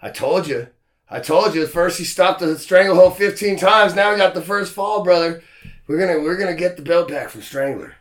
[0.00, 0.68] I told you.
[1.14, 1.64] I told you.
[1.68, 3.94] First he stopped the stranglehold 15 times.
[3.94, 5.44] Now we got the first fall, brother.
[5.86, 7.94] We're gonna we're gonna get the belt back from Strangler.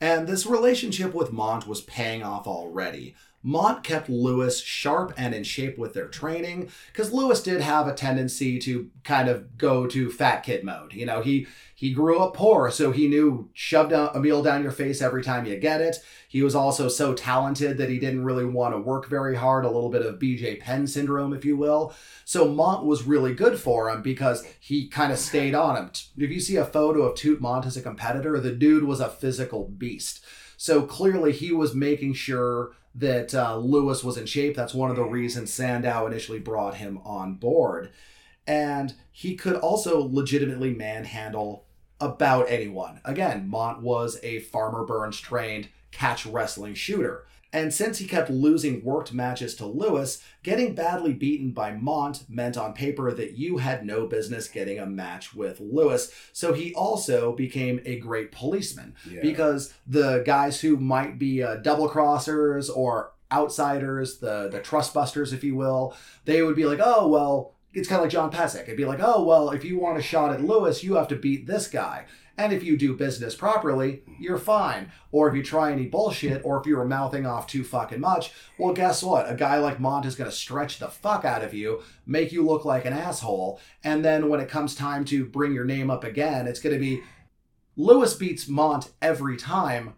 [0.00, 3.16] And this relationship with Mondt was paying off already.
[3.44, 7.94] Mondt kept Lewis sharp and in shape with their training because Lewis did have a
[7.94, 10.94] tendency to kind of go to fat kid mode.
[10.94, 14.62] You know, he He grew up poor, so he knew shove down a meal down
[14.62, 15.96] your face every time you get it.
[16.28, 19.70] He was also so talented that he didn't really want to work very hard, a
[19.70, 21.92] little bit of BJ Penn syndrome, if you will.
[22.24, 25.90] So Mondt was really good for him because he kind of stayed on him.
[26.16, 29.08] If you see a photo of Toot Mondt as a competitor, the dude was a
[29.08, 30.24] physical beast.
[30.56, 34.54] So clearly he was making sure that uh, Lewis was in shape.
[34.54, 37.90] That's one of the reasons Sandow initially brought him on board.
[38.46, 41.64] And he could also legitimately manhandle
[42.00, 43.00] about anyone.
[43.04, 47.26] Again, Mondt was a Farmer Burns trained catch wrestling shooter.
[47.54, 52.56] And since he kept losing worked matches to Lewis, getting badly beaten by Mondt meant
[52.56, 56.12] on paper that you had no business getting a match with Lewis.
[56.32, 59.22] So he also became a great policeman Yeah.
[59.22, 65.32] because the guys who might be uh, double crossers or outsiders, the the trust busters,
[65.32, 68.62] if you will, they would be like, oh well, it's kind of like John Pesek.
[68.64, 71.16] It'd be like, oh well, if you want a shot at Lewis, you have to
[71.16, 72.06] beat this guy.
[72.36, 74.90] And if you do business properly, you're fine.
[75.12, 78.32] Or if you try any bullshit, or if you were mouthing off too fucking much,
[78.58, 79.30] well, guess what?
[79.30, 82.44] A guy like Mondt is going to stretch the fuck out of you, make you
[82.44, 86.02] look like an asshole, and then when it comes time to bring your name up
[86.02, 87.02] again, it's going to be
[87.76, 89.94] Lewis beats Mondt every time,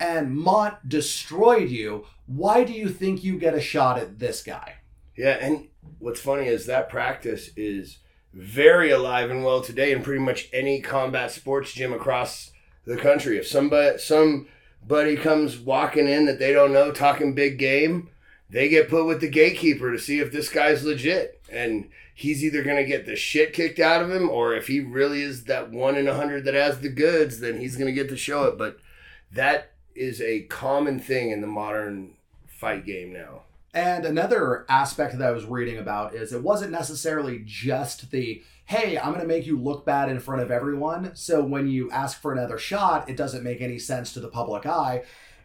[0.00, 2.04] and Mondt destroyed you.
[2.26, 4.74] Why do you think you get a shot at this guy?
[5.16, 5.68] Yeah, and
[5.98, 7.98] what's funny is that practice is
[8.36, 12.50] very alive and well today in pretty much any combat sports gym across
[12.84, 13.38] the country.
[13.38, 18.10] If somebody somebody comes walking in that they don't know talking big game,
[18.50, 21.40] they get put with the gatekeeper to see if this guy's legit.
[21.50, 24.80] And he's either going to get the shit kicked out of him or if he
[24.80, 27.92] really is that one in a hundred that has the goods, then he's going to
[27.92, 28.58] get to show it.
[28.58, 28.78] But
[29.32, 33.44] that is a common thing in the modern fight game now.
[33.76, 38.96] And another aspect that I was reading about is it wasn't necessarily just the, hey,
[38.96, 41.14] I'm going to make you look bad in front of everyone.
[41.14, 44.64] So when you ask for another shot, it doesn't make any sense to the public
[44.64, 45.02] eye.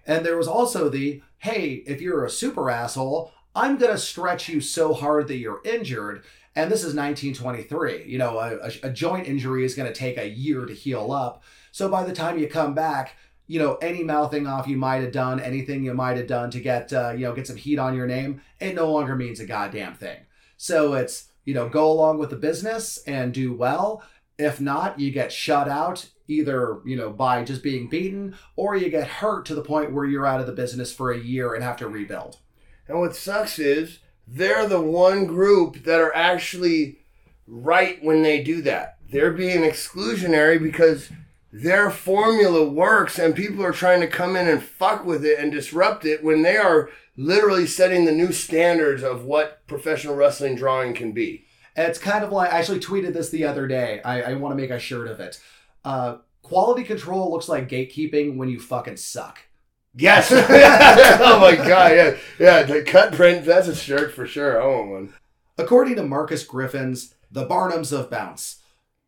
[0.07, 4.47] And there was also the, hey, if you're a super asshole, I'm going to stretch
[4.47, 6.23] you so hard that you're injured.
[6.55, 8.05] And this is 1923.
[8.05, 11.43] You know, a, a, joint injury is going to take a year to heal up.
[11.73, 13.17] So by the time you come back,
[13.51, 16.61] you know, any mouthing off you might have done, anything you might have done to
[16.61, 19.45] get, uh, you know, get some heat on your name, it no longer means a
[19.45, 20.19] goddamn thing.
[20.55, 24.03] So it's, you know, go along with the business and do well.
[24.37, 28.87] If not, you get shut out either, you know, by just being beaten or you
[28.87, 31.61] get hurt to the point where you're out of the business for a year and
[31.61, 32.37] have to rebuild.
[32.87, 36.99] And what sucks is they're the one group that are actually
[37.47, 38.97] right when they do that.
[39.11, 41.09] They're being exclusionary because
[41.51, 45.51] their formula works and people are trying to come in and fuck with it and
[45.51, 50.93] disrupt it when they are literally setting the new standards of what professional wrestling drawing
[50.93, 51.45] can be.
[51.75, 54.01] It's kind of like I actually tweeted this the other day.
[54.03, 55.41] I, I want to make a shirt of it.
[55.83, 59.39] Uh, quality control looks like gatekeeping when you fucking suck.
[59.93, 60.31] Yes.
[60.31, 62.17] oh my god, yeah.
[62.39, 64.61] Yeah, the cut print, that's a shirt for sure.
[64.61, 65.13] I want one.
[65.57, 68.60] According to Marcus Griffin's The Barnums of Bounce,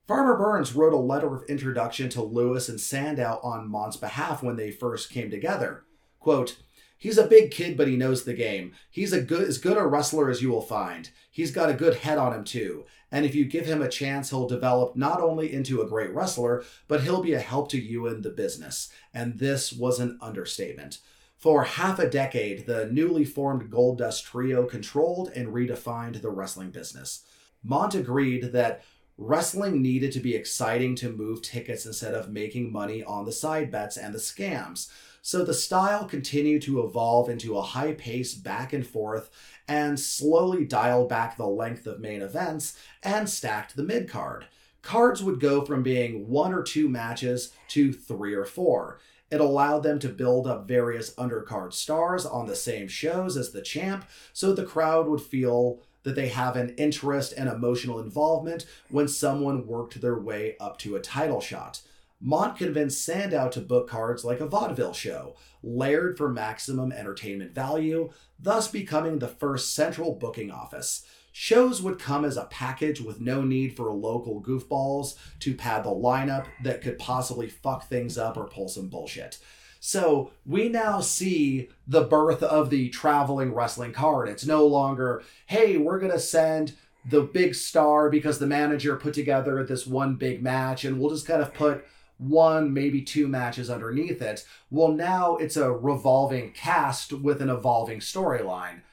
[0.07, 4.57] Farmer Burns wrote a letter of introduction to Lewis and Sandow on Mondt's behalf when
[4.57, 5.85] they first came together.
[6.19, 6.57] Quote,
[6.97, 8.73] He's a big kid, but he knows the game.
[8.89, 11.09] He's a good as good a wrestler as you will find.
[11.29, 12.85] He's got a good head on him too.
[13.11, 16.63] And if you give him a chance, he'll develop not only into a great wrestler,
[16.87, 18.89] but he'll be a help to you in the business.
[19.13, 20.99] And this was an understatement.
[21.37, 26.71] For half a decade, the newly formed Gold Dust Trio controlled and redefined the wrestling
[26.71, 27.25] business.
[27.65, 28.83] Mondt agreed that
[29.17, 33.71] wrestling needed to be exciting to move tickets instead of making money on the side
[33.71, 34.89] bets and the scams.
[35.21, 39.29] So the style continued to evolve into a high pace back and forth
[39.67, 44.47] and slowly dialed back the length of main events and stacked the mid card.
[44.81, 48.99] Cards would go from being one or two matches to three or four.
[49.31, 53.61] It allowed them to build up various undercard stars on the same shows as the
[53.61, 59.07] champ, so the crowd would feel that they have an interest and emotional involvement when
[59.07, 61.81] someone worked their way up to a title shot.
[62.25, 68.11] Mondt convinced Sandow to book cards like a vaudeville show, layered for maximum entertainment value,
[68.39, 71.05] thus becoming the first central booking office.
[71.33, 75.89] Shows would come as a package with no need for local goofballs to pad the
[75.89, 79.39] lineup that could possibly fuck things up or pull some bullshit.
[79.85, 84.29] So we now see the birth of the traveling wrestling card.
[84.29, 86.77] It's no longer, hey, we're going to send
[87.09, 91.27] the big star because the manager put together this one big match and we'll just
[91.27, 91.85] kind of put
[92.17, 94.45] one, maybe two matches underneath it.
[94.71, 98.83] Well, now it's a revolving cast with an evolving storyline.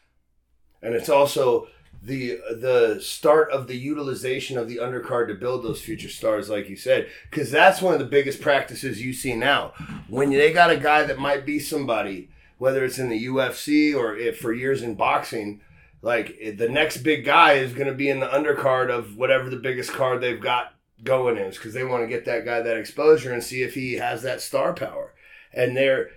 [0.82, 1.68] And it's also
[2.02, 6.68] the the start of the utilization of the undercard to build those future stars, like
[6.68, 9.72] you said, because that's one of the biggest practices you see now.
[10.08, 14.16] When they got a guy that might be somebody, whether it's in the UFC or
[14.16, 15.60] if for years in boxing,
[16.00, 19.50] like eh, the next big guy is going to be in the undercard of whatever
[19.50, 20.74] the biggest card they've got
[21.04, 23.94] going is, because they want to get that guy that exposure and see if he
[23.94, 25.12] has that star power.
[25.52, 26.10] And they're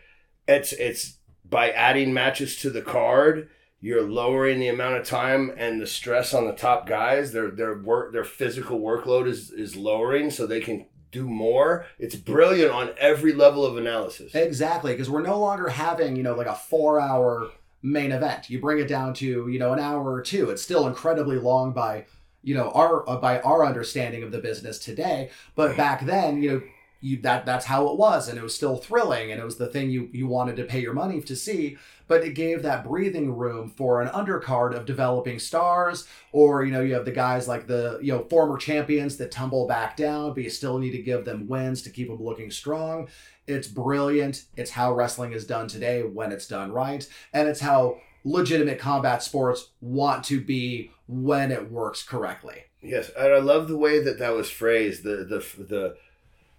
[0.47, 3.49] it's it's by adding matches to the card
[3.84, 7.34] you're lowering the amount of time and the stress on the top guys.
[7.34, 11.86] Their their work their physical workload is is lowering so they can do more.
[11.99, 14.34] It's brilliant on every level of analysis.
[14.34, 17.51] Exactly, because we're no longer having, you know, like a 4-hour
[17.84, 18.49] main event.
[18.49, 20.49] You bring it down to, you know, an hour or two.
[20.49, 22.05] It's still incredibly long by,
[22.41, 26.51] you know, our uh, by our understanding of the business today, but back then, you
[26.51, 26.61] know,
[27.01, 29.67] you that that's how it was and it was still thrilling and it was the
[29.67, 31.77] thing you you wanted to pay your money to see
[32.07, 36.81] but it gave that breathing room for an undercard of developing stars or you know
[36.81, 40.43] you have the guys like the you know former champions that tumble back down but
[40.43, 43.07] you still need to give them wins to keep them looking strong.
[43.45, 44.45] It's brilliant.
[44.55, 49.21] It's how wrestling is done today when it's done right and it's how legitimate combat
[49.21, 52.63] sports want to be when it works correctly.
[52.81, 55.95] Yes and i love the way that that was phrased the the the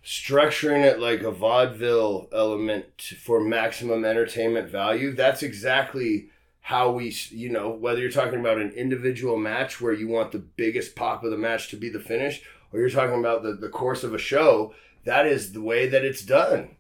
[0.05, 6.29] structuring it like a vaudeville element for maximum entertainment value that's exactly
[6.61, 10.39] how we you know whether you're talking about an individual match where you want the
[10.39, 12.43] biggest pop of the match to be the finish
[12.73, 14.75] or you're talking about the, the course of a show
[15.05, 16.77] that is the way that it's done.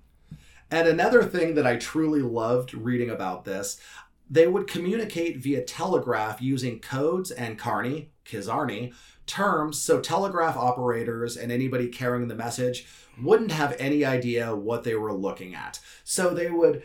[0.70, 3.80] And another thing that i truly loved reading about this
[4.28, 8.92] they would communicate via telegraph using codes and carney kizarny
[9.26, 12.86] terms so telegraph operators and anybody carrying the message
[13.22, 15.80] wouldn't have any idea what they were looking at.
[16.02, 16.82] So they would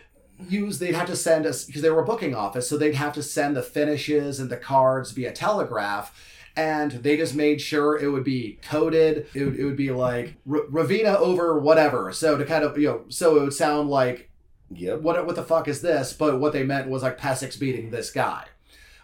[0.48, 3.14] use they'd have to send us because they were a booking office so they'd have
[3.14, 6.16] to send the finishes and the cards via telegraph
[6.56, 9.28] and they just made sure it would be coded.
[9.34, 12.12] It would, it would be like Ravenna over whatever.
[12.12, 14.30] So to kind of you know so it would sound like
[14.72, 15.02] yep.
[15.02, 16.14] What what the fuck is this?
[16.14, 18.46] But what they meant was like Pesek's beating this guy.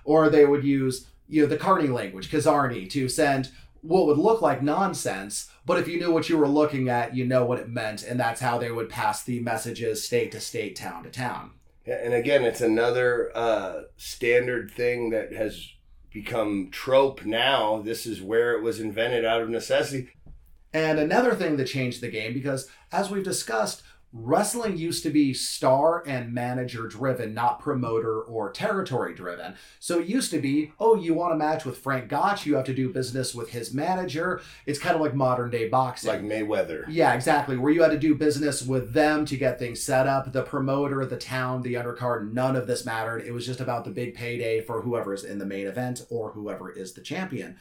[0.04, 3.51] Or they would use you know the Carney language Kizarny to send
[3.82, 7.26] what would look like nonsense, but if you knew what you were looking at, you
[7.26, 10.76] know what it meant, and that's how they would pass the messages state to state,
[10.76, 11.51] town to town.
[11.86, 15.71] Yeah, and again, it's another uh, standard thing that has
[16.11, 17.82] become trope now.
[17.82, 20.09] This is where it was invented out of necessity.
[20.73, 23.84] And another thing that changed the game, because as we've discussed,
[24.18, 29.55] wrestling used to be star and manager driven, not promoter or territory driven.
[29.80, 32.66] So it used to be, oh, you want a match with Frank Gotch, you have
[32.66, 34.41] to do business with his manager.
[34.66, 36.09] It's kind of like modern day boxing.
[36.09, 36.86] Like Mayweather.
[36.88, 37.57] Yeah, exactly.
[37.57, 40.32] Where you had to do business with them to get things set up.
[40.32, 43.24] The promoter, the town, the undercard, none of this mattered.
[43.26, 46.72] It was just about the big payday for whoever's in the main event or whoever
[46.72, 47.57] is the champion.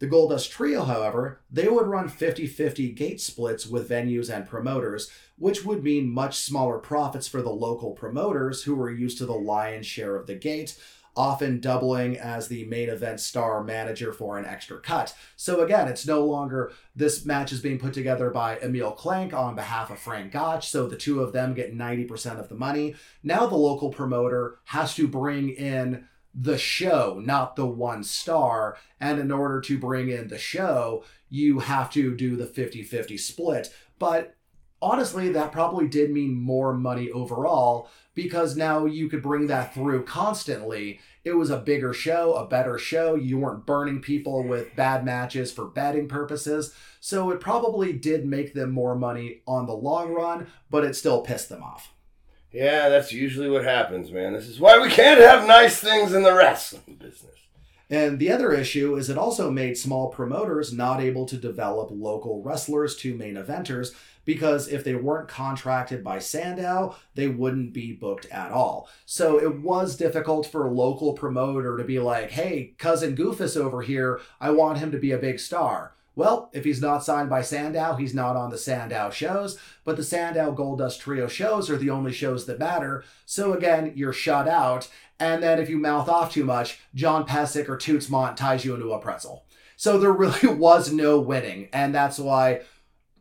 [0.00, 4.48] The Gold Dust Trio, however, they would run 50 50 gate splits with venues and
[4.48, 9.26] promoters, which would mean much smaller profits for the local promoters who were used to
[9.26, 10.80] the lion's share of the gate,
[11.14, 15.14] often doubling as the main event star manager for an extra cut.
[15.36, 19.54] So again, it's no longer this match is being put together by Emil Klank on
[19.54, 22.94] behalf of Frank Gotch, so the two of them get 90% of the money.
[23.22, 28.76] Now the local promoter has to bring in the show, not the one star.
[29.00, 33.16] And in order to bring in the show, you have to do the 50 50
[33.16, 33.74] split.
[33.98, 34.36] But
[34.82, 40.04] honestly, that probably did mean more money overall because now you could bring that through
[40.04, 41.00] constantly.
[41.24, 43.14] It was a bigger show, a better show.
[43.14, 46.74] You weren't burning people with bad matches for betting purposes.
[47.00, 51.22] So it probably did make them more money on the long run, but it still
[51.22, 51.92] pissed them off.
[52.52, 54.32] Yeah, that's usually what happens, man.
[54.32, 57.36] This is why we can't have nice things in the wrestling business.
[57.88, 62.40] And the other issue is it also made small promoters not able to develop local
[62.42, 63.94] wrestlers to main eventers
[64.24, 68.88] because if they weren't contracted by Sandow, they wouldn't be booked at all.
[69.06, 73.82] So it was difficult for a local promoter to be like, hey, cousin Goofus over
[73.82, 75.94] here, I want him to be a big star.
[76.16, 80.02] Well, if he's not signed by Sandow, he's not on the Sandow shows, but the
[80.02, 83.04] Sandow Gold Dust Trio shows are the only shows that matter.
[83.26, 84.88] So again, you're shut out.
[85.18, 88.74] And then if you mouth off too much, John Pesek or Toots Mondt ties you
[88.74, 89.44] into a pretzel.
[89.76, 91.68] So there really was no winning.
[91.72, 92.62] And that's why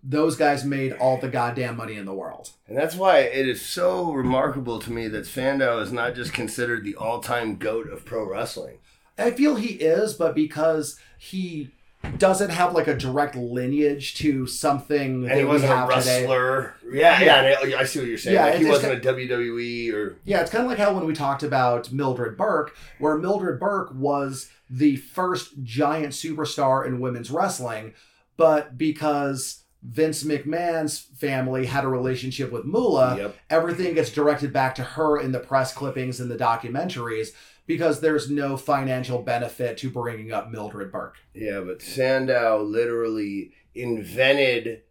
[0.03, 2.51] those guys made all the goddamn money in the world.
[2.67, 6.83] And that's why it is so remarkable to me that Sandow is not just considered
[6.83, 8.79] the all time GOAT of pro wrestling.
[9.17, 11.71] I feel he is, but because he
[12.17, 16.21] doesn't have like a direct lineage to something And he wasn't a today.
[16.21, 16.75] wrestler.
[16.91, 18.35] Yeah, yeah, and I I see what you're saying.
[18.35, 21.13] Yeah, like he wasn't a WWE or Yeah, it's kind of like how when we
[21.13, 27.93] talked about Mildred Burke, where Mildred Burke was the first giant superstar in women's wrestling,
[28.37, 33.35] but because Vince McMahon's family had a relationship with Moolah, Yep.
[33.49, 37.29] everything gets directed back to her in the press clippings and the documentaries
[37.69, 41.17] because there's no financial benefit to bringing up Mildred Burke.
[41.35, 44.81] Yeah, but Sandow literally invented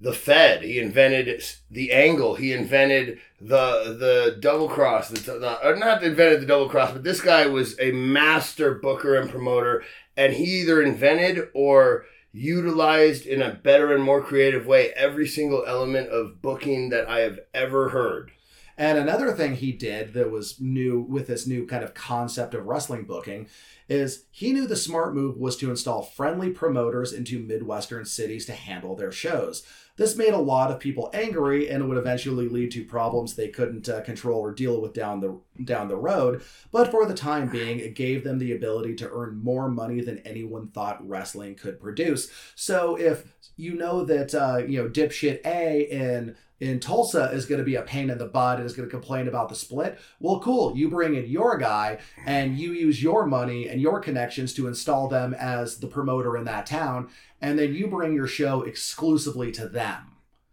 [0.00, 0.64] the Fed.
[0.64, 2.34] He invented the angle.
[2.34, 5.10] He invented the the double cross.
[5.10, 9.14] The, the, or not invented the double cross, but this guy was a master booker
[9.14, 9.84] and promoter,
[10.16, 15.64] and he either invented or utilized in a better and more creative way every single
[15.68, 18.32] element of booking that I have ever heard.
[18.76, 22.66] And another thing he did that was new with this new kind of concept of
[22.66, 23.48] wrestling booking
[23.88, 28.52] is he knew the smart move was to install friendly promoters into Midwestern cities to
[28.52, 29.62] handle their shows.
[29.96, 33.48] This made a lot of people angry and it would eventually lead to problems they
[33.48, 37.48] couldn't uh, control or deal with down the down the road, but for the time
[37.50, 41.78] being it gave them the ability to earn more money than anyone thought wrestling could
[41.78, 42.30] produce.
[42.54, 47.58] So if you know that uh, you know dipshit A in in Tulsa is going
[47.58, 49.98] to be a pain in the butt and is going to complain about the split.
[50.20, 50.76] Well, cool.
[50.76, 55.08] You bring in your guy and you use your money and your connections to install
[55.08, 57.08] them as the promoter in that town.
[57.40, 60.12] And then you bring your show exclusively to them.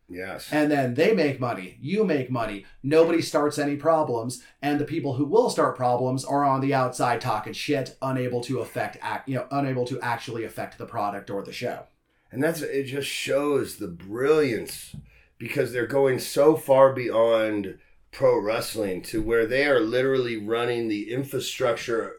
[0.09, 0.51] Yes.
[0.51, 1.77] And then they make money.
[1.79, 2.65] You make money.
[2.81, 4.41] Nobody starts any problems.
[4.63, 8.61] And the people who will start problems are on the outside talking shit, unable to
[8.61, 11.83] affect, act, you know, unable to actually affect the product or the show.
[12.31, 14.95] And that's it just shows the brilliance
[15.39, 17.79] because they're going so far beyond
[18.11, 22.17] pro wrestling to where they are literally running the infrastructure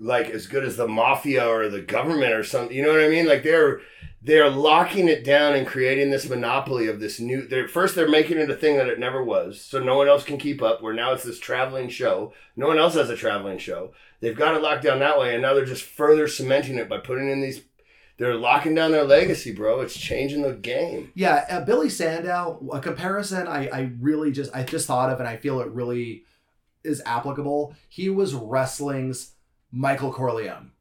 [0.00, 2.76] like as good as the mafia or the government or something.
[2.76, 3.26] You know what I mean?
[3.26, 3.80] Like they're
[4.20, 7.46] they're locking it down and creating this monopoly of this new.
[7.46, 10.24] They're, first, they're making it a thing that it never was, so no one else
[10.24, 10.82] can keep up.
[10.82, 12.32] Where now it's this traveling show.
[12.56, 13.92] No one else has a traveling show.
[14.20, 16.98] They've got it locked down that way, and now they're just further cementing it by
[16.98, 17.62] putting in these.
[18.18, 19.80] They're locking down their legacy, bro.
[19.80, 21.12] It's changing the game.
[21.14, 25.28] Yeah, uh, Billy Sandow, a comparison I, I really just I just thought of and
[25.28, 26.24] I feel it really
[26.82, 27.76] is applicable.
[27.88, 29.32] He was wrestling's
[29.70, 30.72] Michael Corleone.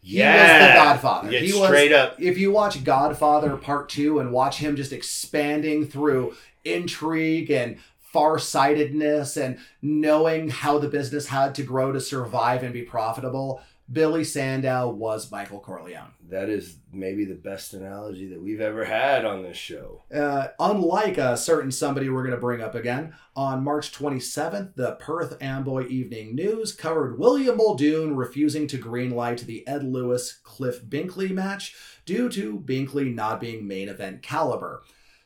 [0.00, 1.30] He was the Godfather.
[1.30, 2.20] Yeah, he was straight up.
[2.20, 6.34] if you watch Godfather Part 2 and watch him just expanding through
[6.64, 12.82] intrigue and farsightedness and knowing how the business had to grow to survive and be
[12.82, 13.62] profitable,
[13.92, 16.12] Billy Sandow was Michael Corleone.
[16.28, 20.02] That is maybe the best analogy that we've ever had on this show.
[20.14, 24.92] Uh, unlike a certain somebody we're going to bring up again, on March 27th, the
[24.92, 31.30] Perth Amboy Evening News covered William Muldoon refusing to greenlight the Ed Lewis Cliff Binkley
[31.30, 31.76] match
[32.06, 34.82] due to Binkley not being main event caliber.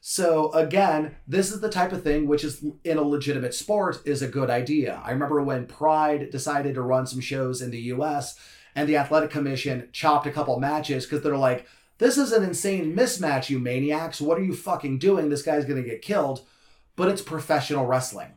[0.09, 4.22] So again, this is the type of thing which is in a legitimate sport is
[4.22, 5.02] a good idea.
[5.04, 8.38] I remember when Pride decided to run some shows in the US
[8.76, 11.66] and the athletic commission chopped a couple matches because they're like,
[11.98, 14.20] this is an insane mismatch, you maniacs.
[14.20, 15.28] What are you fucking doing?
[15.28, 16.46] This guy's gonna get killed.
[16.94, 18.34] But it's professional wrestling.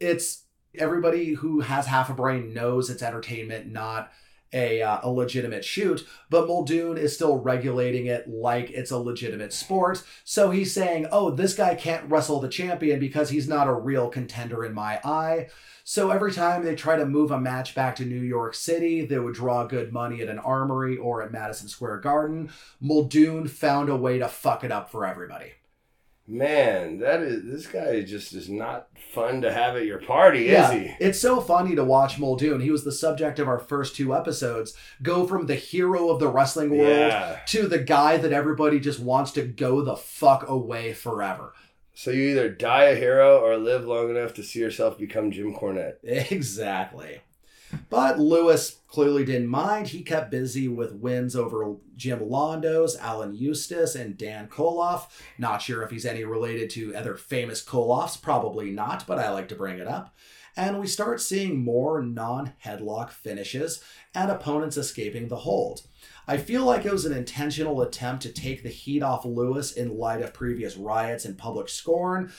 [0.00, 0.44] It's
[0.74, 4.10] everybody who has half a brain knows it's entertainment, not
[4.54, 6.06] a, uh, a legitimate shoot.
[6.30, 10.02] But Muldoon is still regulating it like it's a legitimate sport.
[10.24, 14.08] So he's saying, oh, this guy can't wrestle the champion because he's not a real
[14.08, 15.48] contender in my eye.
[15.86, 19.18] So every time they try to move a match back to New York City, they
[19.18, 22.50] would draw good money at an armory or at Madison Square Garden.
[22.80, 25.52] Muldoon found a way to fuck it up for everybody.
[26.26, 30.70] Man, that is this guy just is not fun to have at your party, is
[30.70, 30.94] he?
[30.98, 32.60] It's so funny to watch Muldoon.
[32.62, 34.74] He was the subject of our first two episodes.
[35.02, 37.40] Go from the hero of the wrestling world Yeah.
[37.48, 41.52] to the guy that everybody just wants to go the fuck away forever.
[41.92, 45.54] So you either die a hero or live long enough to see yourself become Jim
[45.54, 45.96] Cornette.
[46.32, 47.20] Exactly.
[47.90, 49.88] But Lewis clearly didn't mind.
[49.88, 55.08] He kept busy with wins over Jim Londos, Alan Eustace, and Dan Koloff.
[55.38, 59.48] Not sure if he's any related to other famous Koloffs, probably not, but I like
[59.48, 60.14] to bring it up.
[60.56, 63.82] And we start seeing more non headlock finishes
[64.14, 65.82] and opponents escaping the hold.
[66.26, 69.98] I feel like it was an intentional attempt to take the heat off Lewis in
[69.98, 72.32] light of previous riots and public scorn,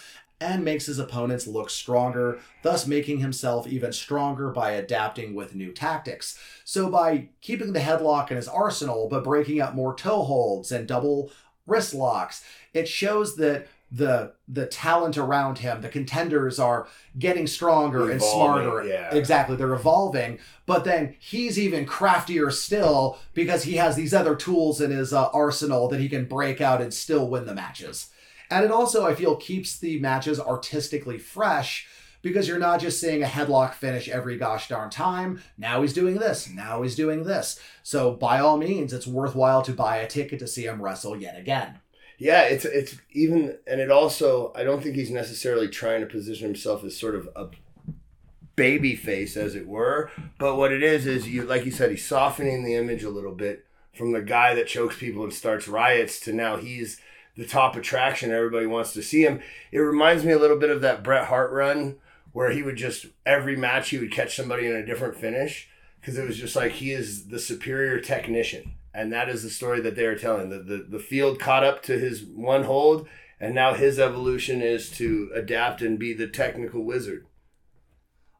[0.46, 5.72] and makes his opponents look stronger, thus making himself even stronger by adapting with new
[5.72, 6.39] tactics.
[6.64, 10.88] So, by keeping the headlock in his arsenal but breaking up more toe holds and
[10.88, 11.32] double
[11.66, 12.43] wrist locks,
[12.74, 16.88] it shows that the the talent around him, the contenders are
[17.18, 18.84] getting stronger and smarter.
[18.84, 19.14] yeah.
[19.16, 20.39] Exactly, they're evolving.
[20.66, 25.30] But then he's even craftier still because he has these other tools in his uh,
[25.30, 28.10] arsenal that he can break out and still win the matches.
[28.50, 31.88] And it also, I feel, keeps the matches artistically fresh
[32.22, 35.41] because you're not just seeing a headlock finish every gosh darn time.
[35.58, 36.50] Now he's doing this.
[36.50, 37.60] Now he's doing this.
[37.84, 41.38] So by all means, it's worthwhile to buy a ticket to see him wrestle yet
[41.38, 41.80] again.
[42.18, 44.54] Yeah, it's it's even, and it also.
[44.56, 47.50] I don't think he's necessarily trying to position himself as sort of a
[48.56, 50.10] baby face, as it were.
[50.39, 53.34] But what it is is you, like you said, he's softening the image a little
[53.34, 57.00] bit from the guy that chokes people and starts riots to now he's
[57.36, 58.32] the top attraction.
[58.32, 59.42] Everybody wants to see him.
[59.72, 61.98] It reminds me a little bit of that Bret Hart run
[62.36, 65.70] where he would just every match he would catch somebody in a different finish
[66.00, 69.80] because it was just like he is the superior technician and that is the story
[69.80, 73.08] that they are telling the, the the field caught up to his one hold
[73.40, 77.26] and now his evolution is to adapt and be the technical wizard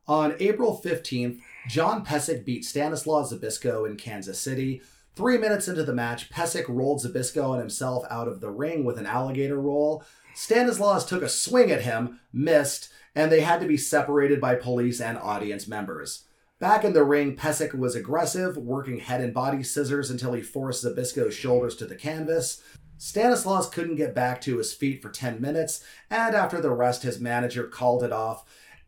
[0.08, 1.40] On April 15th,
[1.70, 4.82] John Pesek beat Stanislaw Zbyszko in Kansas City.
[5.16, 8.98] Three minutes into the match, Pesek rolled Zbyszko and himself out of the ring with
[8.98, 10.04] an alligator roll.
[10.34, 15.00] Stanislaus took a swing at him, missed, and they had to be separated by police
[15.00, 16.26] and audience members.
[16.60, 20.84] Back in the ring, Pesek was aggressive, working head and body scissors until he forced
[20.84, 22.62] Zbyszko's shoulders to the canvas.
[22.98, 27.22] Stanislaus couldn't get back to his feet for 10 minutes, and after the rest, his
[27.22, 28.44] manager called it off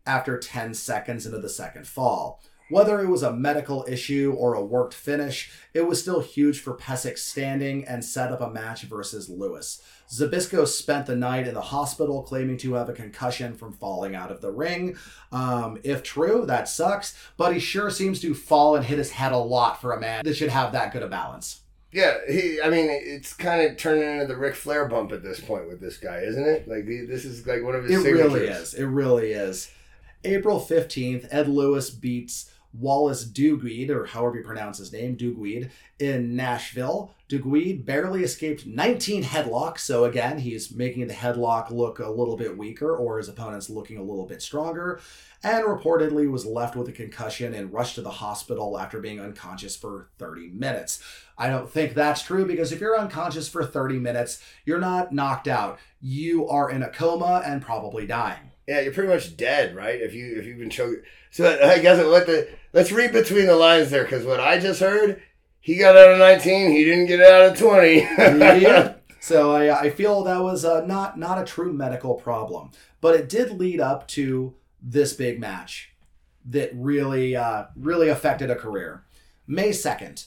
[0.06, 2.42] after 10 seconds into the second fall.
[2.70, 6.76] Whether it was a medical issue or a worked finish, it was still huge for
[6.76, 9.82] Pesek's standing and set up a match versus Lewis.
[10.10, 14.32] Zbyszko spent the night in the hospital claiming to have a concussion from falling out
[14.32, 14.98] of the ring.
[15.32, 19.32] Um, if true, that sucks, but he sure seems to fall and hit his head
[19.32, 21.62] a lot for a man that should have that good a balance.
[21.94, 25.40] yeah he i mean it's kind of turning into the Ric Flair bump at this
[25.40, 28.34] point with this guy isn't it like this is like one of his It signatures
[28.34, 28.74] really is.
[28.74, 29.72] It really is.
[30.26, 36.36] April 15th, Ed Lewis beats Wallace Duguid, or however you pronounce his name, Duguid, in
[36.36, 37.14] Nashville.
[37.30, 42.58] Duguid barely escaped 19 headlocks, so again, he's making the headlock look a little bit
[42.58, 45.00] weaker, or his opponent's looking a little bit stronger,
[45.44, 49.76] and reportedly was left with a concussion and rushed to the hospital after being unconscious
[49.76, 51.02] for 30 minutes.
[51.38, 55.48] I don't think that's true because if you're unconscious for 30 minutes, you're not knocked
[55.48, 55.80] out.
[56.02, 58.52] You are in a coma and probably dying.
[58.68, 60.00] Yeah, you're pretty much dead, right?
[60.00, 61.06] If you if you've been choked.
[61.32, 64.82] So I guess what the let's read between the lines there, because what I just
[64.82, 65.22] heard,
[65.60, 67.96] he got out of 19, he didn't get out of 20.
[68.00, 68.94] yeah.
[69.20, 72.70] So I, I feel that was uh, not not a true medical problem,
[73.02, 75.94] but it did lead up to this big match
[76.46, 79.04] that really uh, really affected a career.
[79.46, 80.26] May second,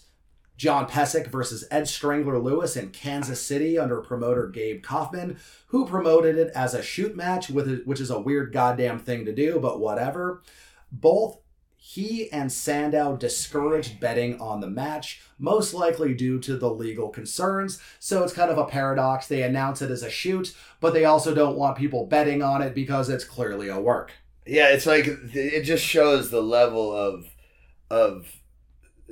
[0.60, 5.38] John Pesek versus Ed Strangler Lewis in Kansas City under promoter Gabe Kaufman,
[5.68, 9.58] who promoted it as a shoot match, which is a weird goddamn thing to do,
[9.58, 10.42] but whatever.
[10.92, 11.38] Both
[11.78, 17.80] he and Sandow discouraged betting on the match, most likely due to the legal concerns.
[17.98, 19.28] So it's kind of a paradox.
[19.28, 22.74] They announce it as a shoot, but they also don't want people betting on it
[22.74, 24.12] because it's clearly a work.
[24.44, 27.24] yeah, it's like it just shows the level of
[27.90, 28.39] of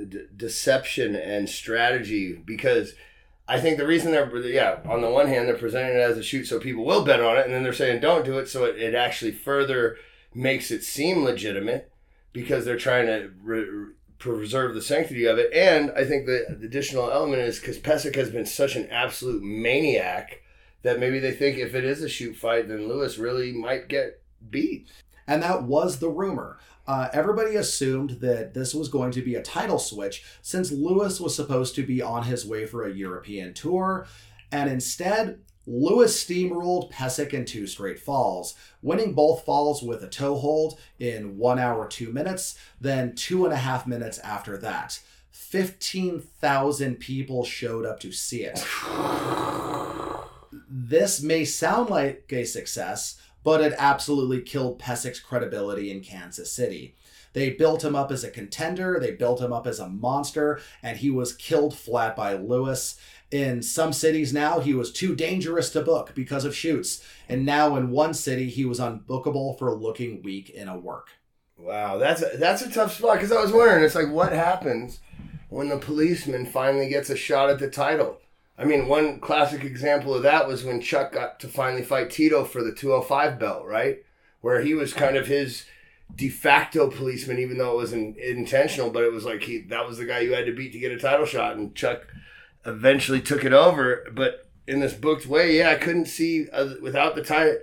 [0.04, 2.94] deception and strategy because
[3.46, 6.22] I think the reason they're yeah on the one hand they're presenting it as a
[6.22, 8.64] shoot so people will bet on it and then they're saying don't do it so
[8.64, 9.96] it, it actually further
[10.34, 11.90] makes it seem legitimate
[12.32, 16.66] because they're trying to re- preserve the sanctity of it and I think the, the
[16.66, 20.42] additional element is because Pesek has been such an absolute maniac
[20.82, 24.20] that maybe they think if it is a shoot fight then Lewis really might get
[24.50, 24.88] beat
[25.26, 26.58] And that was the rumor.
[26.88, 31.36] Uh, everybody assumed that this was going to be a title switch since Lewis was
[31.36, 34.06] supposed to be on his way for a European tour.
[34.50, 40.36] And instead, Lewis steamrolled Pesek in two straight falls, winning both falls with a toe
[40.36, 44.98] hold in one hour, two minutes, then two and a half minutes after that.
[45.30, 48.64] 15,000 people showed up to see it.
[50.70, 53.18] This may sound like a success,
[53.48, 56.94] but it absolutely killed Pesek's credibility in Kansas City.
[57.32, 60.98] They built him up as a contender, they built him up as a monster, and
[60.98, 63.00] he was killed flat by Lewis.
[63.30, 67.74] In some cities now, he was too dangerous to book because of shoots, and now
[67.76, 71.12] in one city, he was unbookable for looking weak in a work.
[71.56, 75.00] Wow, that's a, that's a tough spot because I was wondering, it's like what happens
[75.48, 78.20] when the policeman finally gets a shot at the title?
[78.58, 82.44] I mean, one classic example of that was when Chuck got to finally fight Tito
[82.44, 83.98] for the 205 belt, right?
[84.40, 85.64] Where he was kind of his
[86.14, 89.98] de facto policeman, even though it wasn't intentional, but it was like he that was
[89.98, 92.06] the guy you had to beat to get a title shot, and Chuck
[92.66, 94.04] eventually took it over.
[94.12, 97.54] But in this booked way, yeah, I couldn't see uh, without the tie.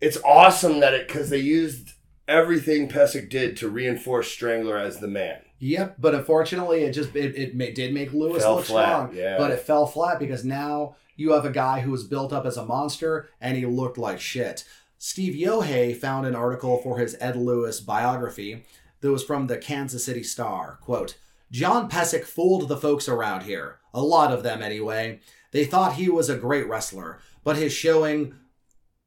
[0.00, 1.92] It's awesome that it because they used
[2.28, 5.42] everything Pesek did to reinforce Strangler as the man.
[5.60, 9.16] Yep, but unfortunately, it just it, it ma- did make Lewis Fell look flat, strong.
[9.16, 9.36] yeah.
[9.38, 12.56] But it fell flat because now you have a guy who was built up as
[12.56, 14.64] a monster and he looked like shit.
[14.98, 18.64] Steve Yohe found an article for his Ed Lewis biography
[19.00, 20.78] that was from the Kansas City Star.
[20.80, 21.16] Quote,
[21.52, 23.78] John Pesek fooled the folks around here.
[23.92, 25.20] A lot of them, anyway.
[25.52, 28.34] They thought he was a great wrestler, but his showing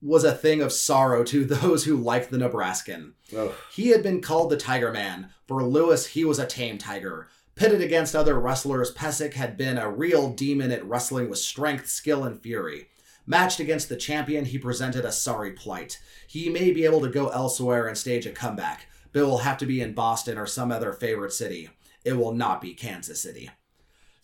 [0.03, 3.13] was a thing of sorrow to those who liked the Nebraskan.
[3.35, 3.51] Ugh.
[3.71, 5.29] He had been called the Tiger Man.
[5.47, 7.29] For Lewis, he was a tame tiger.
[7.55, 12.23] Pitted against other wrestlers, Pesek had been a real demon at wrestling with strength, skill,
[12.23, 12.87] and fury.
[13.25, 15.99] Matched against the champion, he presented a sorry plight.
[16.27, 19.57] He may be able to go elsewhere and stage a comeback, but it will have
[19.59, 21.69] to be in Boston or some other favorite city.
[22.03, 23.49] It will not be Kansas City.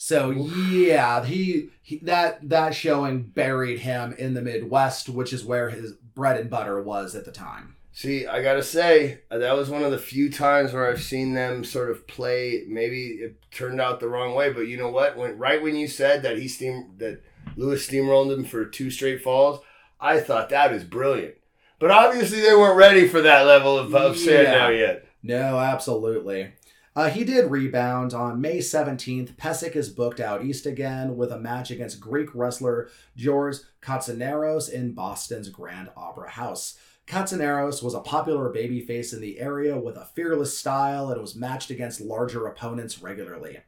[0.02, 5.70] So yeah, he, he that that showing buried him in the Midwest, which is where
[5.70, 7.76] his bread and butter was at the time.
[7.92, 11.66] See, I gotta say that was one of the few times where I've seen them
[11.66, 12.64] sort of play.
[12.66, 15.18] Maybe it turned out the wrong way, but you know what?
[15.18, 17.22] When right when you said that he steam that
[17.58, 19.60] Lewis steamrolled him for two straight falls,
[20.00, 21.36] I thought that is brilliant.
[21.78, 25.06] But obviously they weren't ready for that level of, of Sandow yet.
[25.22, 26.54] No, absolutely.
[27.00, 29.34] Uh, he did rebound on May 17th.
[29.38, 34.92] Pesek is booked out east again with a match against Greek wrestler George Katsaneros in
[34.92, 36.78] Boston's Grand Opera House.
[37.08, 41.70] Katsaneros was a popular babyface in the area with a fearless style and was matched
[41.70, 43.60] against larger opponents regularly.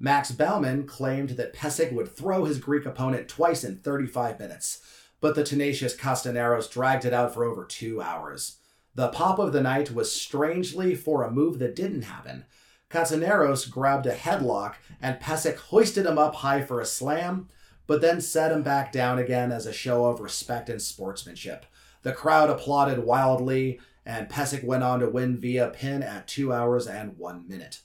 [0.00, 4.82] Max Bauman claimed that Pesek would throw his Greek opponent twice in 35 minutes,
[5.20, 8.56] but the tenacious Castaneros dragged it out for over two hours.
[8.96, 12.44] The pop of the night was strangely for a move that didn't happen.
[12.92, 17.48] Castaneros grabbed a headlock and Pesek hoisted him up high for a slam,
[17.86, 21.66] but then set him back down again as a show of respect and sportsmanship.
[22.02, 26.86] The crowd applauded wildly, and Pesek went on to win via pin at two hours
[26.86, 27.80] and one minute.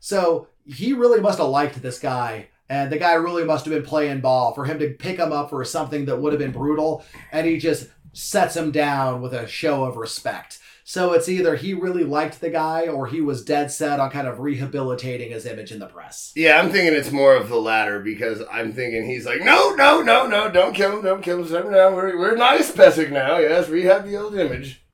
[0.00, 3.82] So he really must have liked this guy, and the guy really must have been
[3.84, 7.04] playing ball for him to pick him up for something that would have been brutal,
[7.32, 10.58] and he just sets him down with a show of respect.
[10.90, 14.26] So it's either he really liked the guy or he was dead set on kind
[14.26, 16.32] of rehabilitating his image in the press.
[16.34, 20.02] Yeah, I'm thinking it's more of the latter because I'm thinking he's like, no, no,
[20.02, 21.70] no, no, don't kill him, don't kill him.
[21.72, 21.94] Down.
[21.94, 23.38] We're, we're nice, Pesek now.
[23.38, 24.84] Yes, rehab the old image.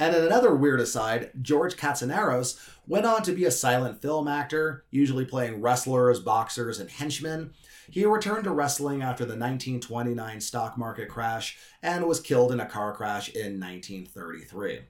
[0.00, 2.58] And in another weird aside, George Katsaneros
[2.88, 7.52] went on to be a silent film actor, usually playing wrestlers, boxers, and henchmen.
[7.88, 12.66] He returned to wrestling after the 1929 stock market crash and was killed in a
[12.66, 14.80] car crash in 1933.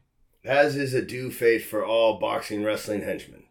[0.45, 3.45] As is a due fate for all boxing wrestling henchmen.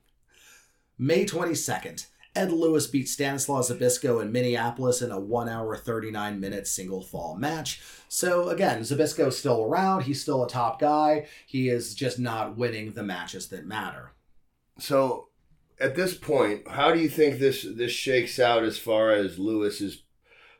[0.97, 6.67] May 22nd, Ed Lewis beat Stanislaw Zbyszko in Minneapolis in a 1 hour 39 minute
[6.67, 7.81] single fall match.
[8.07, 12.93] So again, Zbyszko's still around, he's still a top guy, he is just not winning
[12.93, 14.11] the matches that matter.
[14.79, 15.27] So,
[15.79, 20.03] at this point, how do you think this this shakes out as far as Lewis's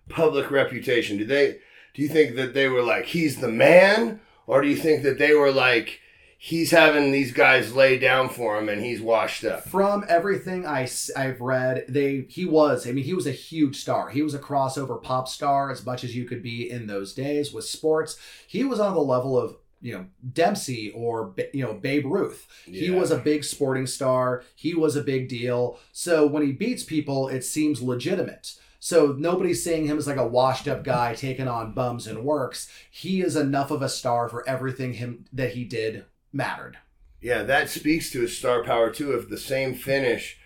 [0.10, 1.18] public reputation?
[1.18, 1.60] Do they
[1.94, 5.18] do you think that they were like he's the man, or do you think that
[5.18, 6.00] they were like
[6.42, 9.66] he's having these guys lay down for him and he's washed up?
[9.66, 12.88] From everything I, I've read, they he was.
[12.88, 14.10] I mean, he was a huge star.
[14.10, 17.54] He was a crossover pop star as much as you could be in those days
[17.54, 18.18] with sports.
[18.48, 22.48] He was on the level of you know Dempsey or you know Babe Ruth.
[22.66, 24.44] He was a big sporting star.
[24.56, 25.78] He was a big deal.
[25.92, 28.56] So when he beats people, it seems legitimate.
[28.82, 32.72] So nobody's seeing him as like a washed up guy taking on bums and works.
[32.90, 36.78] He is enough of a star for everything him that he did mattered.
[37.22, 39.12] Yeah, that speaks to his star power too.
[39.14, 40.38] If the same finish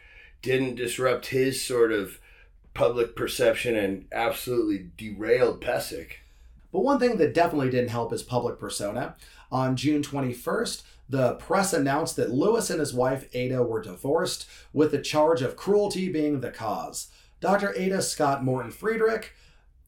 [0.41, 2.19] didn't disrupt his sort of
[2.73, 6.13] public perception and absolutely derailed Pesek.
[6.71, 9.15] But one thing that definitely didn't help his public persona,
[9.51, 14.91] on June 21st, the press announced that Lewis and his wife Ada were divorced, with
[14.91, 17.09] the charge of cruelty being the cause.
[17.39, 17.73] Dr.
[17.77, 19.35] Ada Scott Morton Friedrich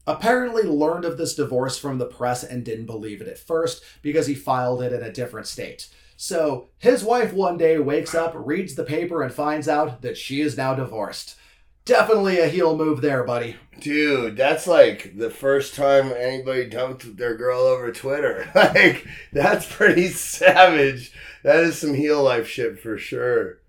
[0.07, 4.27] apparently learned of this divorce from the press and didn't believe it at first because
[4.27, 5.89] he filed it in a different state.
[6.17, 10.41] So his wife one day wakes up, reads the paper, and finds out that she
[10.41, 11.35] is now divorced.
[11.83, 13.57] Definitely a heel move there, buddy.
[13.79, 18.49] Dude, that's like the first time anybody dumped their girl over Twitter.
[18.55, 21.11] Like, that's pretty savage.
[21.43, 23.59] That is some heel life shit for sure.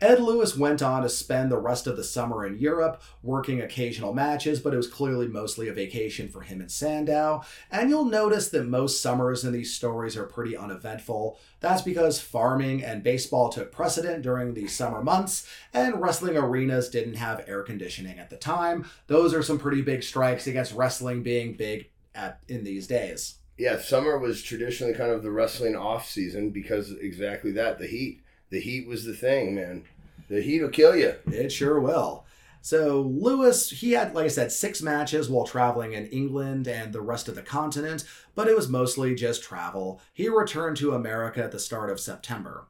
[0.00, 4.14] Ed Lewis went on to spend the rest of the summer in Europe, working occasional
[4.14, 7.42] matches, but it was clearly mostly a vacation for him in Sandow.
[7.68, 11.40] And you'll notice that most summers in these stories are pretty uneventful.
[11.58, 17.14] That's because farming and baseball took precedent during the summer months, and wrestling arenas didn't
[17.14, 18.86] have air conditioning at the time.
[19.08, 23.34] Those are some pretty big strikes against wrestling being big at, in these days.
[23.56, 28.20] Yeah, summer was traditionally kind of the wrestling off season because exactly that the heat.
[28.50, 29.84] The heat was the thing, man.
[30.28, 31.14] The heat will kill you.
[31.26, 32.24] It sure will.
[32.60, 37.00] So Lewis, he had, like I said, six matches while traveling in England and the
[37.00, 40.00] rest of the continent, but it was mostly just travel.
[40.12, 42.66] He returned to America at the start of September.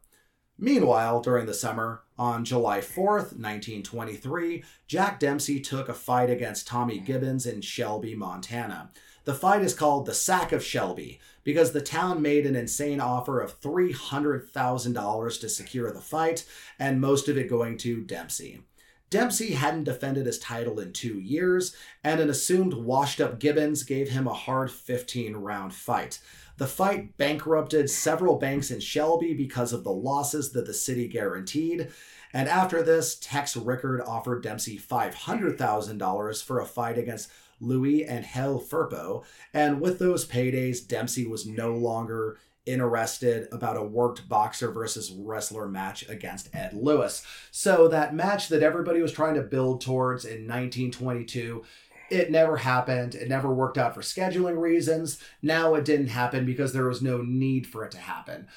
[0.59, 6.99] Meanwhile, during the summer, on July 4th, 1923, Jack Dempsey took a fight against Tommy
[6.99, 8.91] Gibbons in Shelby, Montana.
[9.24, 13.41] The fight is called the Sack of Shelby because the town made an insane offer
[13.41, 16.45] of $300,000 to secure the fight,
[16.79, 18.61] and most of it going to Dempsey.
[19.09, 21.75] Dempsey hadn't defended his title in two years,
[22.05, 26.21] and an assumed washed up Gibbons gave him a hard 15 round fight.
[26.59, 31.89] The fight bankrupted several banks in Shelby because of the losses that the city guaranteed.
[32.35, 37.31] And after this, Tex Rickard offered Dempsey $500,000 for a fight against
[37.61, 39.25] Luis Ángel Firpo.
[39.53, 45.67] And with those paydays, Dempsey was no longer interested about a worked boxer versus wrestler
[45.67, 47.25] match against Ed Lewis.
[47.51, 51.65] So that match that everybody was trying to build towards in 1922
[52.11, 53.15] it never happened.
[53.15, 55.23] It never worked out for scheduling reasons.
[55.43, 58.49] Now it didn't happen because there was no need for it to happen.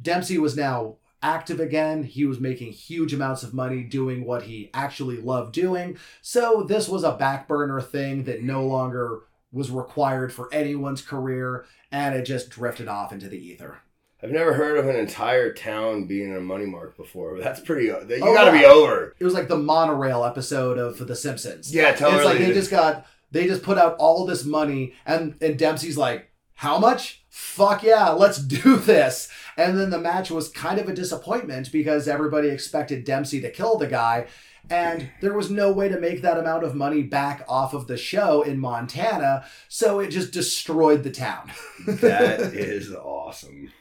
[0.00, 0.96] Dempsey was now
[1.26, 2.04] active again.
[2.04, 5.98] He was making huge amounts of money doing what he actually loved doing.
[6.22, 9.20] So this was a back burner thing that no longer
[9.52, 13.78] was required for anyone's career and it just drifted off into the ether.
[14.22, 17.38] I've never heard of an entire town being a money mark before.
[17.38, 17.86] That's pretty.
[17.86, 18.58] You Oh, got to yeah.
[18.60, 19.14] be over.
[19.18, 21.74] It was like the monorail episode of The Simpsons.
[21.74, 22.16] Yeah, totally.
[22.16, 25.98] It's like they just got they just put out all this money and and Dempsey's
[25.98, 27.24] like, "How much?
[27.38, 29.28] Fuck yeah, let's do this."
[29.58, 33.76] And then the match was kind of a disappointment because everybody expected Dempsey to kill
[33.78, 34.26] the guy
[34.68, 37.96] and there was no way to make that amount of money back off of the
[37.96, 41.52] show in Montana, so it just destroyed the town.
[41.86, 43.72] that is awesome.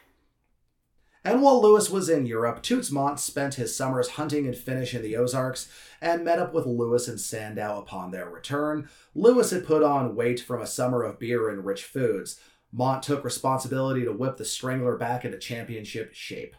[1.24, 5.02] And while Lewis was in Europe, Toots Mondt spent his summers hunting and finish in
[5.02, 5.68] the Ozarks
[6.00, 8.88] and met up with Lewis and Sandow upon their return.
[9.16, 12.40] Lewis had put on weight from a summer of beer and rich foods.
[12.74, 16.56] Mondt took responsibility to whip the Strangler back into championship shape.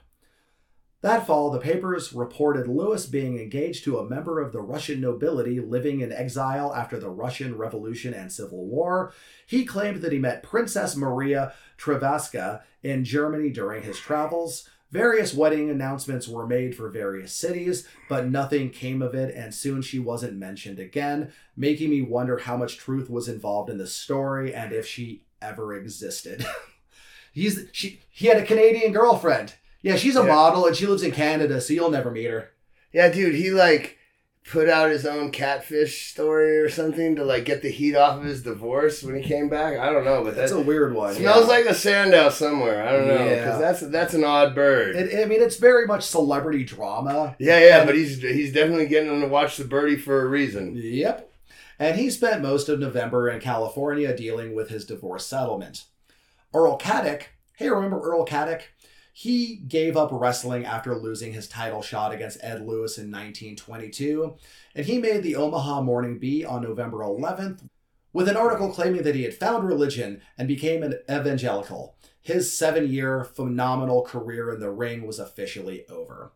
[1.03, 5.61] That fall, the papers reported Lewis being engaged to a member of the Russian nobility
[5.61, 9.13] living in exile after the Russian Revolution and Civil War.
[9.47, 14.69] He claimed that he met Princess Maria Trevaska in Germany during his travels.
[14.91, 19.83] Various wedding announcements were made for various cities, but nothing came of it, and soon
[19.83, 24.55] she wasn't mentioned again, making me wonder how much truth was involved in the story
[24.55, 26.45] and if she ever existed.
[27.33, 29.55] He's she he had a Canadian girlfriend.
[29.83, 30.27] Yeah, she's a Yeah.
[30.35, 32.51] model and she lives in Canada, so you'll never meet her.
[32.93, 33.99] Yeah, dude, he like
[34.51, 38.25] put out his own catfish story or something to like get the heat off of
[38.25, 39.77] his divorce when he came back.
[39.79, 41.15] I don't know, but That's that a weird one.
[41.15, 41.53] smells yeah.
[41.53, 42.87] like a Sandow somewhere.
[42.89, 43.35] I don't know Yeah.
[43.45, 44.97] because that's that's an odd bird.
[44.97, 47.37] It, I mean, it's very much celebrity drama.
[47.39, 50.73] yeah, yeah, but he's he's definitely getting to watch the birdie for a reason.
[50.75, 51.31] Yep.
[51.79, 55.85] And he spent most of November in California dealing with his divorce settlement.
[56.55, 57.25] Earl Caddick,
[57.57, 58.63] hey, remember Earl Caddick?
[59.13, 64.37] He gave up wrestling after losing his title shot against Ed Lewis in 1922,
[64.75, 67.67] and he made the Omaha Morning Bee on November 11th
[68.13, 71.97] with an article claiming that he had found religion and became an evangelical.
[72.21, 76.33] His seven year phenomenal career in the ring was officially over.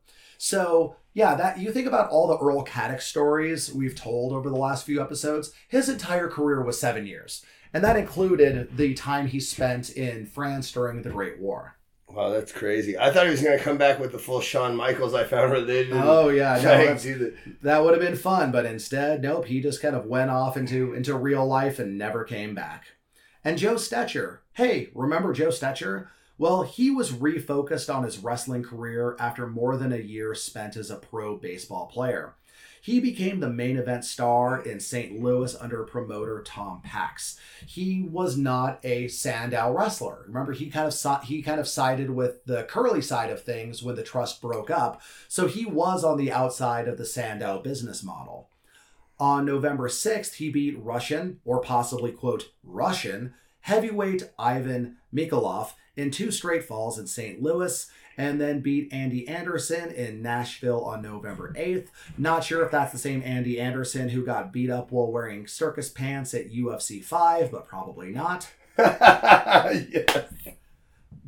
[0.51, 4.57] So, yeah, that you think about all the Earl Caddick stories we've told over the
[4.57, 7.45] last few episodes, his entire career was seven years.
[7.75, 11.77] And that included the time he spent in France during the Great War.
[12.09, 12.97] Wow, that's crazy.
[12.99, 15.13] I thought he was gonna come back with the full Shawn Michaels.
[15.13, 16.01] I found religion.
[16.03, 19.21] Oh yeah, no, Trying that's- to do the- that would have been fun, but instead,
[19.21, 22.87] nope, he just kind of went off into into real life and never came back.
[23.45, 26.09] And Joe Stecher, hey, remember Joe Stetcher?
[26.41, 30.91] Well, he was refocused on his wrestling career after more than a year spent as
[30.91, 32.33] a pro baseball player.
[32.81, 35.21] He became the main event star in St.
[35.21, 37.39] Louis under promoter Tom Packs.
[37.67, 40.25] He was not a Sandow wrestler.
[40.27, 43.97] Remember, he kind of he kind of sided with the Curley side of things when
[43.97, 48.49] the trust broke up, so he was on the outside of the Sandow business model.
[49.19, 56.31] On November 6th, he beat Russian, or possibly, quote, Russian, heavyweight Ivan Mikolov in two
[56.31, 57.43] straight falls in St.
[57.43, 61.89] Louis, and then beat Andy Anderson in Nashville on November 8th.
[62.19, 65.89] Not sure if that's the same Andy Anderson who got beat up while wearing circus
[65.89, 68.51] pants at UFC 5, but probably not.
[68.79, 70.27] yes.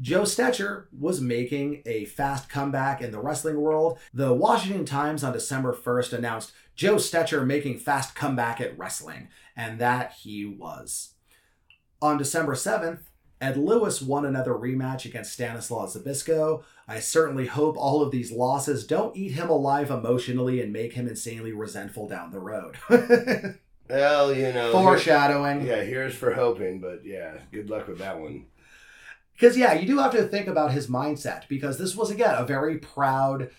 [0.00, 3.98] Joe Stecher was making a fast comeback in the wrestling world.
[4.12, 9.78] The Washington Times on December 1st announced Joe Stecher making fast comeback at wrestling, and
[9.78, 11.14] that he was.
[12.00, 13.02] On December 7th,
[13.42, 16.62] Ed Lewis won another rematch against Stanislaw Zbyszko.
[16.86, 21.08] I certainly hope all of these losses don't eat him alive emotionally and make him
[21.08, 22.78] insanely resentful down the road.
[23.90, 24.72] Well, you know.
[24.72, 25.66] Foreshadowing.
[25.66, 28.46] Yeah, here's for hoping, but yeah, good luck with that one.
[29.34, 32.46] Because, yeah, you do have to think about his mindset because this was, again, a
[32.46, 33.50] very proud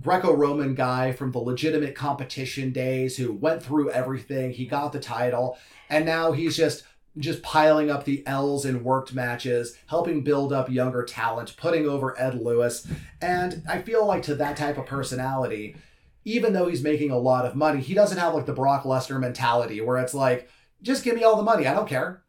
[0.00, 4.52] Greco Roman guy from the legitimate competition days who went through everything.
[4.52, 5.58] He got the title,
[5.90, 6.84] and now he's just
[7.18, 12.18] just piling up the L's in worked matches, helping build up younger talent, putting over
[12.20, 12.86] Ed Lewis.
[13.20, 15.76] And I feel like to that type of personality,
[16.24, 19.20] even though he's making a lot of money, he doesn't have like the Brock Lesnar
[19.20, 20.48] mentality where it's like,
[20.82, 21.66] just give me all the money.
[21.66, 22.22] I don't care.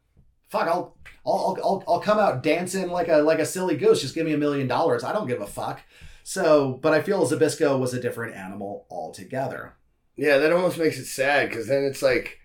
[0.50, 4.02] Fuck, I'll I'll I'll, I'll come out dancing like a like a silly goose.
[4.02, 5.04] Just give me a million dollars.
[5.04, 5.80] I don't give a fuck.
[6.24, 9.74] So, but I feel Zbyszko was a different animal altogether.
[10.16, 12.38] Yeah, that almost makes it sad because then it's like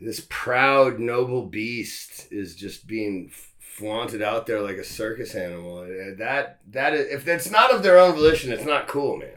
[0.00, 5.82] this proud, noble beast is just being flaunted out there like a circus animal.
[5.82, 9.30] And That that is, if it's not of their own volition, it's not cool, man.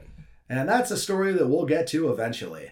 [0.49, 2.72] And that's a story that we'll get to eventually.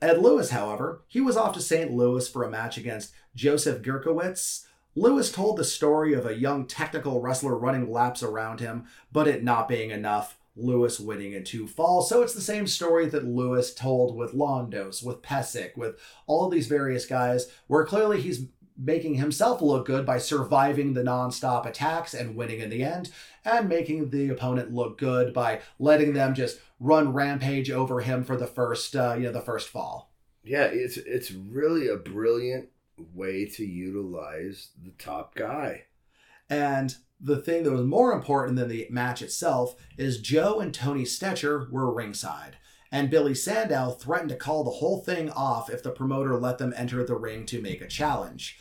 [0.00, 1.90] Ed Lewis, however, he was off to St.
[1.90, 4.66] Louis for a match against Joseph Gierkowitz.
[4.94, 9.42] Lewis told the story of a young technical wrestler running laps around him, but it
[9.42, 12.08] not being enough, Lewis winning in two falls.
[12.08, 16.66] So it's the same story that Lewis told with Londos, with Pesek, with all these
[16.66, 18.46] various guys, where clearly he's
[18.76, 23.10] making himself look good by surviving the non-stop attacks and winning in the end,
[23.44, 28.36] and making the opponent look good by letting them just run rampage over him for
[28.36, 30.12] the first, uh, you know, the first fall.
[30.44, 32.70] Yeah, it's it's really a brilliant
[33.14, 35.84] way to utilize the top guy.
[36.50, 41.04] And the thing that was more important than the match itself is Joe and Tony
[41.04, 42.56] Stecher were ringside.
[42.90, 46.74] And Billy Sandow threatened to call the whole thing off if the promoter let them
[46.76, 48.58] enter the ring to make a challenge.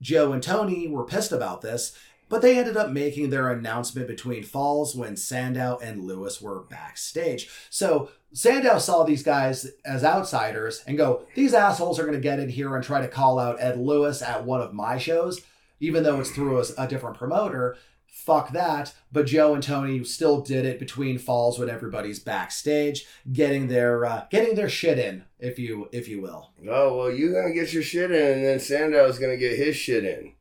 [0.00, 4.42] Joe and Tony were pissed about this, but they ended up making their announcement between
[4.42, 7.50] falls when Sandow and Lewis were backstage.
[7.68, 12.38] So Sandow saw these guys as outsiders and go, These assholes are going to get
[12.38, 15.40] in here and try to call out Ed Lewis at one of my shows,
[15.80, 17.76] even though it's through a, a different promoter.
[18.06, 18.94] Fuck that.
[19.12, 24.26] But Joe and Tony still did it between falls when everybody's backstage, getting their uh,
[24.30, 26.50] getting their shit in, if you if you will.
[26.68, 30.04] Oh well, you're gonna get your shit in, and then Sandow's gonna get his shit
[30.04, 30.32] in.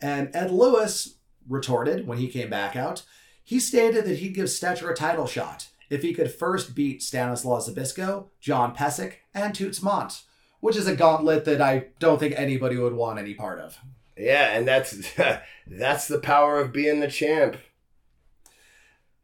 [0.00, 1.16] And Ed Lewis
[1.48, 3.02] retorted when he came back out.
[3.42, 7.60] He stated that he'd give Stecher a title shot if he could first beat Stanislaw
[7.60, 10.22] Zbyszko, John Pesek, and Toots Mondt,
[10.60, 13.78] which is a gauntlet that I don't think anybody would want any part of.
[14.16, 15.12] Yeah, and that's
[15.66, 17.56] that's the power of being the champ.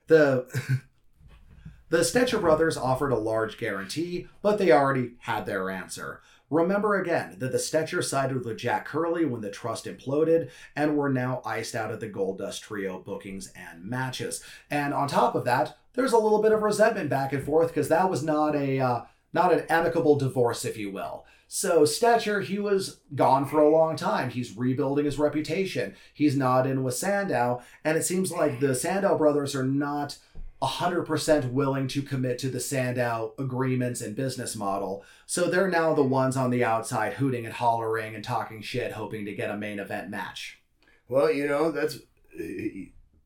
[0.07, 0.47] The
[1.89, 6.21] the Stecher brothers offered a large guarantee, but they already had their answer.
[6.51, 11.09] Remember again that the Stecher sided with Jack Curley when the trust imploded and were
[11.09, 14.43] now iced out of the Gold Dust Trio bookings and matches.
[14.69, 17.89] And on top of that, there's a little bit of resentment back and forth because
[17.89, 21.25] that was not a uh, not an amicable divorce, if you will.
[21.53, 24.31] So Stecher, he was gone for a long time.
[24.31, 25.97] He's rebuilding his reputation.
[26.15, 30.17] He's not in with Sandow, and it seems like the Sandow brothers are not
[30.63, 35.05] 100% willing to commit to the Sandow agreements and business model.
[35.27, 39.25] So they're now the ones on the outside hooting and hollering and talking shit, hoping
[39.25, 40.61] to get a main event match.
[41.09, 41.99] Well, you know that's.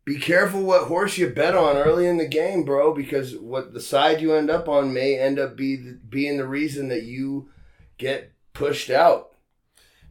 [0.07, 3.81] Be careful what horse you bet on early in the game, bro, because what the
[3.81, 5.77] side you end up on may end up be
[6.09, 7.51] being the reason that you
[7.99, 9.31] get pushed out.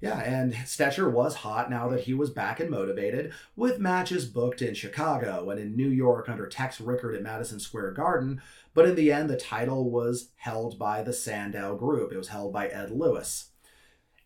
[0.03, 4.61] Yeah, and Stecher was hot now that he was back and motivated, with matches booked
[4.61, 8.41] in Chicago and in New York under Tex Rickard at Madison Square Garden.
[8.73, 12.11] But in the end, the title was held by the Sandow Group.
[12.11, 13.51] It was held by Ed Lewis.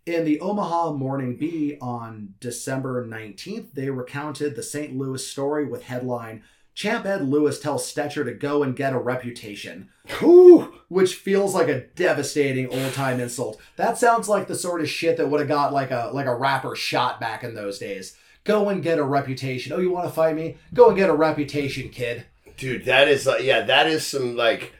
[0.07, 4.97] In the Omaha Morning Bee on December 19th, they recounted the St.
[4.97, 6.43] Louis story with headline
[6.77, 9.89] Champ Ed Lewis tells Stecher to go and get a reputation.
[10.21, 10.75] Ooh.
[10.89, 13.59] Which feels like a devastating old time insult.
[13.77, 16.35] That sounds like the sort of shit that would have got like a like a
[16.35, 18.15] rapper shot back in those days.
[18.43, 19.73] Go and get a reputation.
[19.73, 20.57] Oh, you want to fight me?
[20.71, 22.27] Go and get a reputation, kid.
[22.57, 24.71] Dude, that is like yeah, that is some like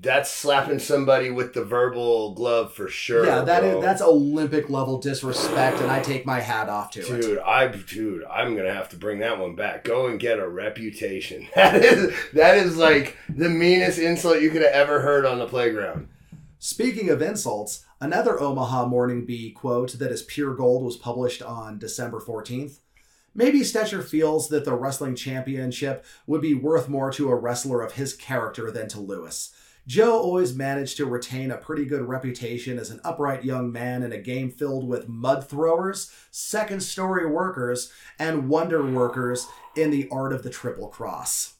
[0.00, 3.26] that's slapping somebody with the verbal glove for sure.
[3.26, 7.22] yeah, that is that's Olympic level disrespect, and I take my hat off to it.
[7.22, 9.84] Dude, I dude, I'm gonna have to bring that one back.
[9.84, 11.46] Go and get a reputation.
[11.54, 15.46] That is that is like the meanest insult you could have ever heard on the
[15.46, 16.08] playground.
[16.58, 21.78] Speaking of insults, another Omaha Morning Bee quote that is pure gold was published on
[21.78, 22.78] December 14th.
[23.34, 27.92] Maybe Stecher feels that the wrestling championship would be worth more to a wrestler of
[27.92, 29.54] his character than to Lewis.
[29.88, 34.12] Joe always managed to retain a pretty good reputation as an upright young man in
[34.12, 40.34] a game filled with mud throwers, second story workers, and wonder workers in the art
[40.34, 41.54] of the triple cross.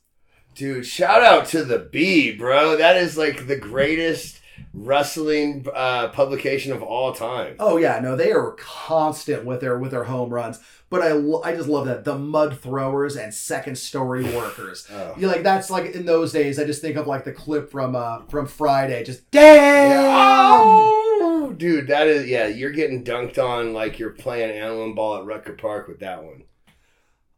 [0.54, 2.76] Dude, shout out to the B, bro.
[2.76, 4.40] That is like the greatest
[4.74, 7.56] wrestling uh, publication of all time.
[7.58, 10.60] Oh yeah, no, they are constant with their with their home runs.
[10.90, 11.10] But I,
[11.44, 14.86] I just love that the mud throwers and second story workers.
[14.98, 15.14] Oh.
[15.18, 16.58] You like that's like in those days.
[16.58, 19.04] I just think of like the clip from uh from Friday.
[19.04, 20.06] Just damn.
[21.20, 22.46] Oh, dude, that is yeah.
[22.46, 26.44] You're getting dunked on like you're playing Allen ball at Rucker Park with that one.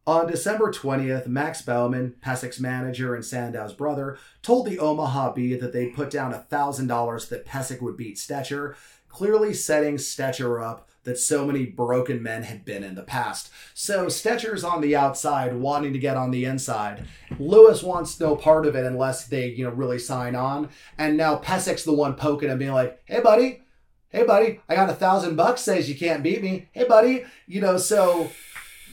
[0.07, 5.73] On December 20th, Max Bauman, Pesek's manager and Sandow's brother, told the Omaha Bee that
[5.73, 8.75] they'd put down $1,000 that Pesek would beat Stecher,
[9.09, 13.51] clearly setting Stecher up that so many broken men had been in the past.
[13.75, 17.07] So Stecher's on the outside wanting to get on the inside.
[17.39, 20.69] Lewis wants no part of it unless they, you know, really sign on.
[20.99, 23.63] And now Pesek's the one poking and being like, "Hey buddy,
[24.11, 26.69] hey buddy, I got a thousand bucks says you can't beat me.
[26.73, 28.31] Hey buddy, you know, so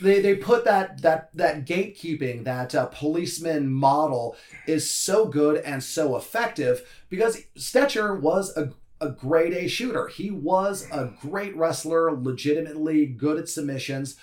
[0.02, 4.36] they, they put that that that gatekeeping that uh, policeman model
[4.68, 10.08] is so good and so effective because Stecher was a a grade A shooter.
[10.08, 14.16] He was a great wrestler, legitimately good at submissions,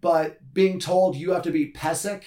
[0.00, 2.22] but being told you have to beat Pesek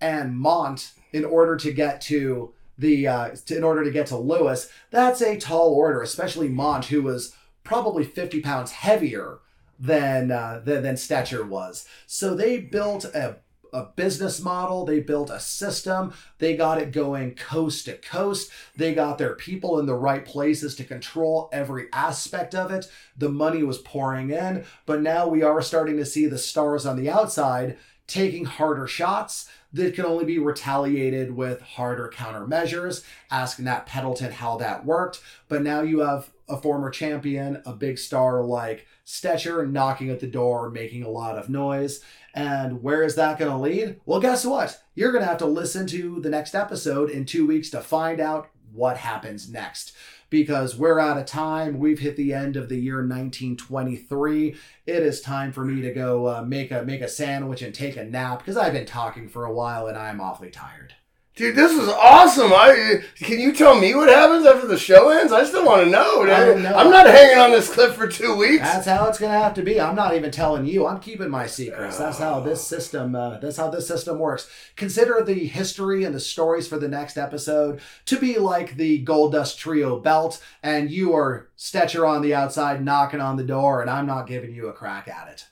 [0.00, 4.16] and Mondt in order to get to the uh, to, in order to get to
[4.16, 7.34] Lewis, that's a tall order, especially Mondt, who was
[7.64, 9.38] probably 50 pounds heavier
[9.80, 11.86] than uh, than, than Stecher was.
[12.06, 13.38] So they built a
[13.72, 14.84] a business model.
[14.84, 16.12] They built a system.
[16.38, 18.50] They got it going coast to coast.
[18.76, 22.90] They got their people in the right places to control every aspect of it.
[23.16, 26.96] The money was pouring in, but now we are starting to see the stars on
[26.96, 27.78] the outside
[28.10, 33.04] taking harder shots that can only be retaliated with harder countermeasures.
[33.30, 35.20] Ask Nat Pendleton how that worked.
[35.48, 40.26] But now you have a former champion, a big star like Stecher knocking at the
[40.26, 42.00] door, making a lot of noise.
[42.34, 44.00] And where is that going to lead?
[44.04, 44.82] Well, guess what?
[44.94, 48.20] You're going to have to listen to the next episode in two weeks to find
[48.20, 49.92] out what happens next.
[50.30, 51.78] Because we're out of time.
[51.78, 54.54] We've hit the end of the year 1923.
[54.86, 57.96] It is time for me to go uh, make a make a sandwich and take
[57.96, 60.94] a nap because I've been talking for a while and I'm awfully tired.
[61.40, 62.52] Dude, this is awesome.
[62.52, 65.32] I can you tell me what happens after the show ends?
[65.32, 66.20] I still want to know.
[66.24, 66.74] I don't know.
[66.74, 68.62] I'm not hanging on this cliff for two weeks.
[68.62, 69.80] That's how it's gonna have to be.
[69.80, 70.86] I'm not even telling you.
[70.86, 71.96] I'm keeping my secrets.
[71.96, 73.14] That's how this system.
[73.14, 74.50] Uh, that's how this system works.
[74.76, 79.32] Consider the history and the stories for the next episode to be like the Gold
[79.32, 83.88] Dust Trio belt, and you are Stecher on the outside knocking on the door, and
[83.88, 85.46] I'm not giving you a crack at it.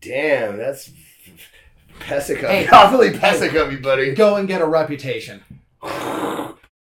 [0.00, 0.90] Damn, that's
[2.00, 2.68] Pesek of Hey.
[2.72, 4.14] Awfully Pesek of you, buddy.
[4.14, 5.42] Go and get a reputation.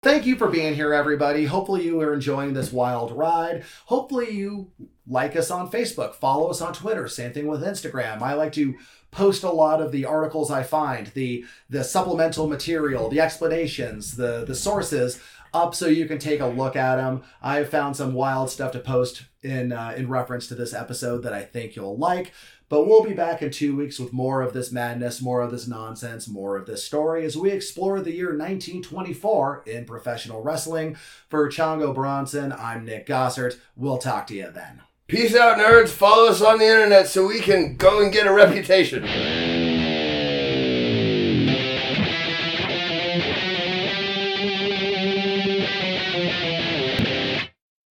[0.02, 1.44] Thank you for being here, everybody.
[1.44, 3.64] Hopefully, you are enjoying this wild ride.
[3.86, 4.70] Hopefully, you
[5.06, 7.06] like us on Facebook, follow us on Twitter.
[7.06, 8.22] Same thing with Instagram.
[8.22, 8.76] I like to
[9.10, 14.44] post a lot of the articles I find, the the supplemental material, the explanations, the
[14.46, 15.20] the sources
[15.52, 17.22] up so you can take a look at them.
[17.42, 21.22] I have found some wild stuff to post in uh, in reference to this episode
[21.24, 22.32] that I think you'll like.
[22.70, 25.66] But we'll be back in two weeks with more of this madness, more of this
[25.66, 30.96] nonsense, more of this story as we explore the year 1924 in professional wrestling.
[31.28, 33.58] For Chongo Bronson, I'm Nick Gossert.
[33.74, 34.82] We'll talk to you then.
[35.08, 35.88] Peace out, nerds.
[35.88, 39.69] Follow us on the internet so we can go and get a reputation.